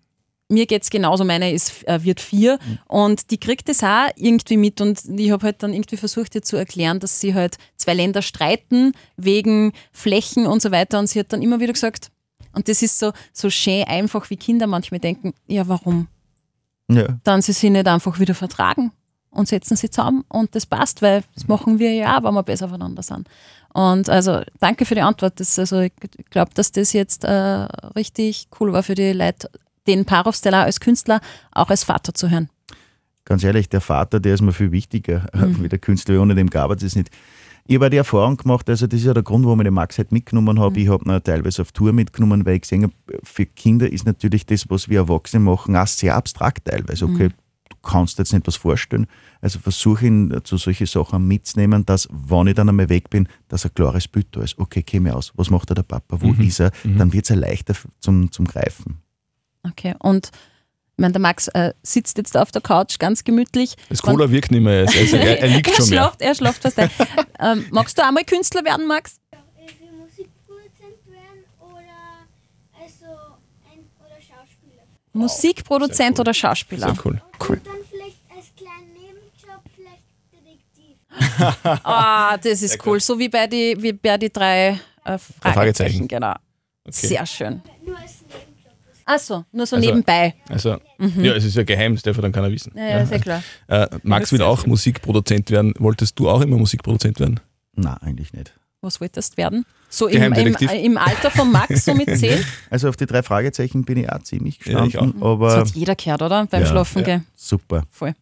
[0.50, 4.58] mir geht es genauso, meine ist, äh, wird vier und die kriegt das auch irgendwie
[4.58, 7.94] mit und ich habe halt dann irgendwie versucht ihr zu erklären, dass sie halt zwei
[7.94, 12.10] Länder streiten wegen Flächen und so weiter und sie hat dann immer wieder gesagt,
[12.54, 16.08] und das ist so, so schön einfach, wie Kinder manchmal denken, ja warum?
[16.92, 17.20] Ja.
[17.24, 18.92] dann sie sich nicht einfach wieder vertragen
[19.30, 22.42] und setzen sie zusammen und das passt, weil das machen wir ja auch, wenn wir
[22.42, 23.28] besser voneinander sind.
[23.74, 25.40] Und also danke für die Antwort.
[25.40, 25.94] Das, also ich
[26.32, 27.32] glaube, dass das jetzt äh,
[27.96, 29.52] richtig cool war für die Leute,
[29.90, 31.22] den Parov Stellar als Künstler
[31.52, 32.50] auch als Vater zu hören.
[33.26, 36.22] Ganz ehrlich, der Vater, der ist mir viel wichtiger äh, wie der Künstler.
[36.22, 37.10] Ohne dem gab es nicht.
[37.68, 40.00] Ich habe die Erfahrung gemacht, also das ist ja der Grund, warum ich den Max
[40.00, 40.80] halt mitgenommen habe.
[40.80, 44.48] Ich habe ihn teilweise auf Tour mitgenommen, weil ich gesehen habe, für Kinder ist natürlich
[44.48, 47.06] das, was wir Erwachsene machen, auch sehr abstrakt teilweise.
[47.06, 47.30] Okay,
[47.70, 49.06] du kannst dir jetzt nicht was vorstellen.
[49.40, 53.66] Also versuche ihn zu solchen Sachen mitzunehmen, dass, wenn ich dann einmal weg bin, dass
[53.66, 54.58] ein klares Bild da ist.
[54.58, 55.32] Okay, käme aus.
[55.36, 56.20] Was macht da der Papa?
[56.20, 56.72] Wo ist er?
[56.84, 58.98] Dann wird es ja leichter zum, zum Greifen.
[59.64, 59.96] Okay.
[60.00, 63.76] Und ich meine, der Max äh, sitzt jetzt auf der Couch ganz gemütlich.
[63.90, 64.82] Das Cola wirkt nicht mehr.
[64.82, 66.00] Also er, er liegt er schon mehr.
[66.00, 66.90] schlaft, er schlaft fast ein.
[67.40, 69.16] ähm, magst du einmal Künstler werden, Max?
[69.58, 73.06] irgendwie Musikproduzent werden oder also
[73.72, 74.84] ein oder Schauspieler.
[75.14, 76.94] Musikproduzent oder Schauspieler?
[76.94, 77.22] Sehr cool.
[77.48, 80.04] Und dann vielleicht als kleinen Nebenjob vielleicht
[80.34, 81.80] Detektiv.
[81.86, 83.00] Ah, das ist cool.
[83.00, 85.54] So wie bei die, wie bei die drei äh, Fragezeichen.
[85.54, 86.08] Fragezeichen.
[86.10, 86.34] Genau.
[86.90, 87.62] Sehr schön.
[89.10, 89.16] Nebenjob.
[89.16, 90.36] Achso, nur so Also- nebenbei.
[90.50, 90.78] Also,
[91.22, 92.74] ja, es ist ja geheim, das darf ja dann keiner wissen.
[92.76, 93.44] Ja, ja, sehr klar.
[93.68, 94.66] Äh, Max will auch.
[94.66, 95.74] Musikproduzent werden.
[95.80, 97.40] Wolltest du auch immer Musikproduzent werden?
[97.76, 98.54] Nein, eigentlich nicht.
[98.82, 99.66] Was wolltest du werden?
[99.90, 102.44] So im, im, im Alter von Max, so mit 10?
[102.70, 105.70] Also auf die drei Fragezeichen bin ich auch ziemlich Ja, ich gestanden, Das aber hat
[105.72, 106.46] jeder gehört, oder?
[106.46, 107.06] Beim Ja, Schlafen ja.
[107.06, 107.26] gehen.
[107.36, 107.84] super.
[107.90, 108.14] Voll.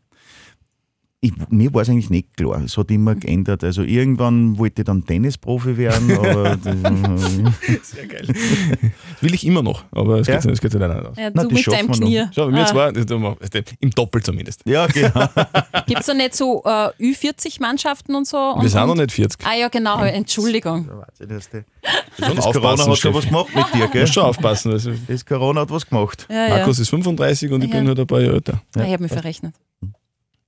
[1.19, 2.61] Ich, mir war es eigentlich nicht klar.
[2.63, 3.63] Es hat immer geändert.
[3.63, 6.75] Also irgendwann wollte ich dann Tennisprofi werden, aber das,
[7.89, 8.27] Sehr geil.
[8.27, 8.35] Das
[9.21, 10.39] will ich immer noch, aber es Ja?
[10.39, 11.17] geht, es geht sich leider nicht aus.
[11.17, 11.97] Ja, du das mit deinem wir noch.
[11.97, 12.23] Knie.
[12.35, 12.65] Schau, wir Ah.
[12.67, 14.61] zwei, im Doppel zumindest.
[14.67, 15.09] ja, genau.
[15.87, 18.37] Gibt es da nicht so äh, Ü40-Mannschaften und so?
[18.37, 19.43] Und, Wir sind noch und, nicht 40.
[19.43, 20.87] Ah ja, genau, Entschuldigung.
[21.17, 24.01] Das, das, das Corona hat schon was gemacht mit dir, Du gell?
[24.01, 24.71] musst schon aufpassen.
[24.71, 26.27] Also Das Corona hat was gemacht.
[26.29, 27.77] Ja, Markus ist 35 und ich Ja.
[27.79, 28.61] bin halt ein paar Jahre älter.
[28.75, 28.83] ja.
[28.85, 29.55] Ich habe mich verrechnet.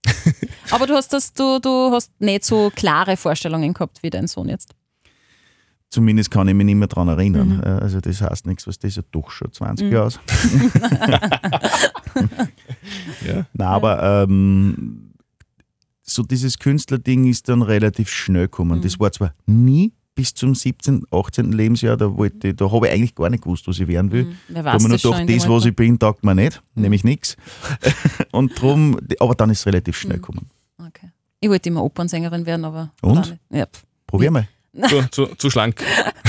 [0.71, 4.49] Aber du hast das, du, du hast nicht so klare Vorstellungen gehabt wie dein Sohn
[4.49, 4.73] jetzt.
[5.91, 7.61] Zumindest kann ich mich nicht mehr daran erinnern.
[7.63, 10.19] Äh, Also das heißt nichts, was das ja doch schon 20 Jahre aus.
[13.25, 13.45] Ja.
[13.53, 15.11] Nein, aber ähm,
[16.01, 18.81] so dieses Künstlerding ist dann relativ schnell gekommen.
[18.81, 21.51] Das war zwar nie bis zum 17., 18.
[21.51, 24.35] Lebensjahr, da, wollte da habe ich eigentlich gar nicht gewusst, was ich werden will.
[24.49, 27.37] Wer Da habe ich nur gedacht, das, was ich bin, taugt mir nicht, nämlich nichts.
[28.31, 30.49] Und drum, aber dann ist es relativ schnell gekommen.
[31.39, 32.91] Ich wollte immer Opernsängerin werden, aber.
[33.01, 33.15] Und?
[33.17, 33.57] war.
[33.57, 33.83] Ja, pff.
[34.07, 34.47] Probier mal.
[34.87, 35.83] Zu, zu, zu schlank.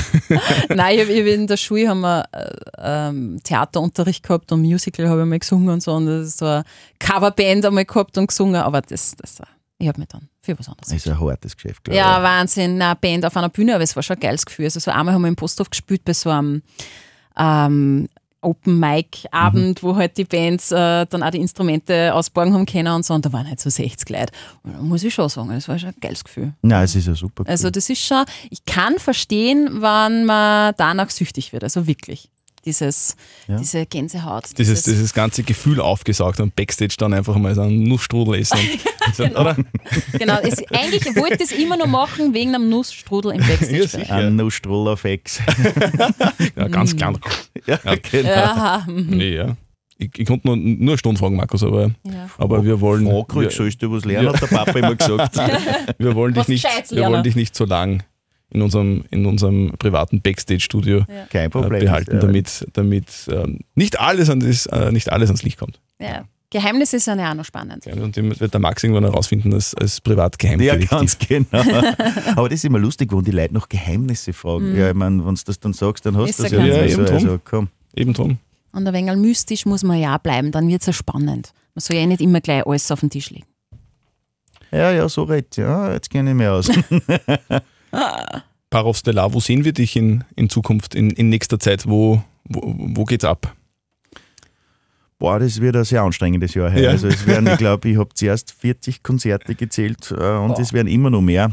[0.70, 5.20] Nein, ich, ich in der Schule haben wir äh, ähm, Theaterunterricht gehabt und Musical habe
[5.22, 5.92] ich mal gesungen und so.
[5.94, 6.64] Und das eine
[6.98, 9.48] Coverband einmal gehabt und gesungen, aber das, das war-
[9.78, 12.22] ich habe mich dann für was anderes Das ist ein hartes Geschäft, glaube Ja, ich.
[12.22, 12.76] Wahnsinn.
[12.78, 14.66] Na, Band auf einer Bühne, aber es war schon ein geiles Gefühl.
[14.66, 16.62] Also so einmal haben wir im Posthof gespielt bei so einem
[17.38, 18.08] ähm,
[18.42, 22.94] Open Mic Abend, wo halt die Bands äh, dann auch die Instrumente ausborgen haben können
[22.94, 23.14] und so.
[23.14, 24.32] Und da waren halt so 60 Leute.
[24.62, 26.52] Und da muss ich schon sagen, das war schon ein geiles Gefühl.
[26.62, 27.44] Nein, es ist ja super.
[27.46, 27.72] Also Gefühl.
[27.72, 31.64] das ist schon, ich kann verstehen, wann man danach süchtig wird.
[31.64, 32.30] Also wirklich.
[32.64, 33.16] Dieses,
[33.48, 33.56] Ja.
[33.56, 34.44] diese Gänsehaut.
[34.58, 38.58] Dieses, dieses ganze Gefühl aufgesaugt und Backstage dann einfach mal so einen Nussstrudel essen.
[39.14, 39.56] So, oder?
[40.12, 44.06] genau, es, eigentlich wollte ich es immer nur machen wegen einem Nussstrudel im Backstage.
[44.06, 44.16] Ja.
[44.16, 45.40] Ein Nussstrull auf Ex.
[46.56, 47.18] Ja, ganz klein.
[47.66, 47.78] ja,
[48.10, 48.28] genau.
[48.28, 49.06] Ja, mhm.
[49.08, 49.56] Nee, ja.
[49.96, 52.28] Ich, ich konnte nur, nur eine Stunde fragen, Markus, aber, ja.
[52.38, 53.06] aber wir wollen.
[53.06, 55.36] Frag ruhig, wir, sollst du was lernen, hat der Papa immer gesagt.
[55.98, 58.02] wir wollen dich Was nicht, wir wollen dich nicht so lang
[58.50, 62.20] in unserem, in unserem privaten Backstage-Studio Kein äh, behalten, Ja.
[62.20, 65.80] damit, damit ähm, nicht, alles an das, äh, nicht alles ans Licht kommt.
[65.98, 66.24] ja.
[66.52, 67.86] Geheimnisse sind ja auch noch spannend.
[67.86, 70.90] Ja, und dem wird der Max irgendwann herausfinden als, als Ja, Privatgeheimdetektiv.
[70.90, 71.62] ganz genau.
[72.34, 74.76] Aber das ist immer lustig, wenn die Leute nach Geheimnisse fragen.
[74.76, 76.66] Ja, ich meine, wenn du das dann sagst, dann hast du das ja ja.
[76.66, 77.14] Ja, mehr eben drum.
[77.14, 77.68] Also, komm.
[77.94, 78.38] Eben drum.
[78.72, 81.52] Und ein wenig mystisch muss man ja auch bleiben, dann wird es ja spannend.
[81.76, 83.46] Man soll ja nicht immer gleich alles auf den Tisch legen.
[84.72, 85.56] Ja, ja, so redet.
[85.56, 86.68] Ja, jetzt kenne ich mich aus.
[88.70, 91.88] Parov Stellar, wo sehen wir dich in, in Zukunft, in, in nächster Zeit?
[91.88, 93.54] Wo, wo, wo geht's ab?
[95.18, 96.72] Boah, das wird ein sehr anstrengendes Jahr.
[96.72, 96.80] heuer.
[96.80, 96.90] Ja.
[96.90, 100.88] Also es werden, ich glaube, ich habe zuerst 40 Konzerte gezählt äh, und es werden
[100.88, 101.50] immer noch mehr.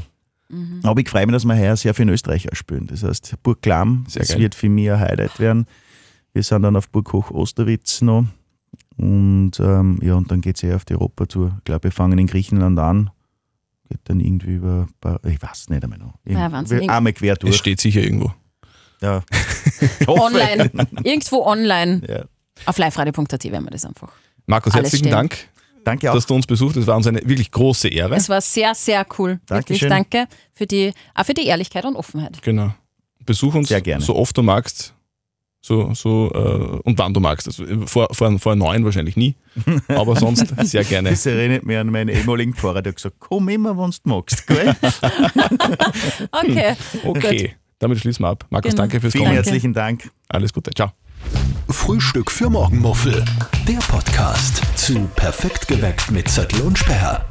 [0.84, 2.88] Aber ich freue mich, dass wir heuer sehr viel in Österreich spielen.
[2.88, 4.40] Das heißt, Burg Klamm, Sehr das geil.
[4.40, 5.66] wird für mich ein Highlight werden.
[6.32, 8.24] Wir sind dann auf Burg Hoch Osterwitz noch.
[8.96, 11.56] Und ähm, ja, und dann geht es eher auf die Europatour.
[11.58, 13.10] Ich glaube, wir fangen in Griechenland an.
[13.90, 16.14] Geht dann irgendwie über, ein paar- ich weiß nicht einmal noch.
[16.26, 16.90] Ja, Wahnsinn.
[16.90, 17.56] Einmal quer Es durch.
[17.58, 18.34] steht sicher irgendwo.
[19.02, 19.24] Ja.
[20.08, 20.70] Online.
[21.04, 22.02] Irgendwo online.
[22.08, 22.26] Ja.
[22.66, 24.12] Auf liveradio.at werden wir das einfach.
[24.48, 25.12] Markus, Alles herzlichen stehen.
[25.12, 25.38] Dank,
[25.84, 26.16] Danke auch.
[26.16, 26.82] dass du uns besucht hast.
[26.82, 28.16] Es war uns eine wirklich große Ehre.
[28.16, 29.40] Es war sehr, sehr cool.
[29.48, 29.90] Wirklich Dankeschön.
[29.90, 32.42] danke für die, auch für die Ehrlichkeit und Offenheit.
[32.42, 32.74] Genau.
[33.26, 34.04] Besuch uns Sehr gerne.
[34.04, 34.94] so oft du magst.
[35.68, 37.46] So, so, äh, und wann du magst.
[37.46, 39.36] Also, vor, vor, vor neun wahrscheinlich nie.
[39.90, 41.10] Aber sonst sehr gerne.
[41.10, 44.48] Das erinnert mich an meinen ehemaligen Pfarrer, der hat gesagt, komm immer, wenn du magst.
[44.48, 44.74] Gell?
[46.32, 46.76] Okay.
[47.04, 47.56] Okay.
[47.80, 48.46] Damit schließen wir ab.
[48.50, 48.84] Markus, Genau.
[48.84, 49.36] danke fürs Vielen Kommen.
[49.36, 50.10] herzlichen Dank.
[50.30, 50.72] Alles Gute.
[50.72, 50.92] Ciao.
[51.70, 53.26] Frühstück für Morgenmuffel.
[53.68, 57.26] Der Podcast zu Perfekt geweckt mit Zettel und Sperr.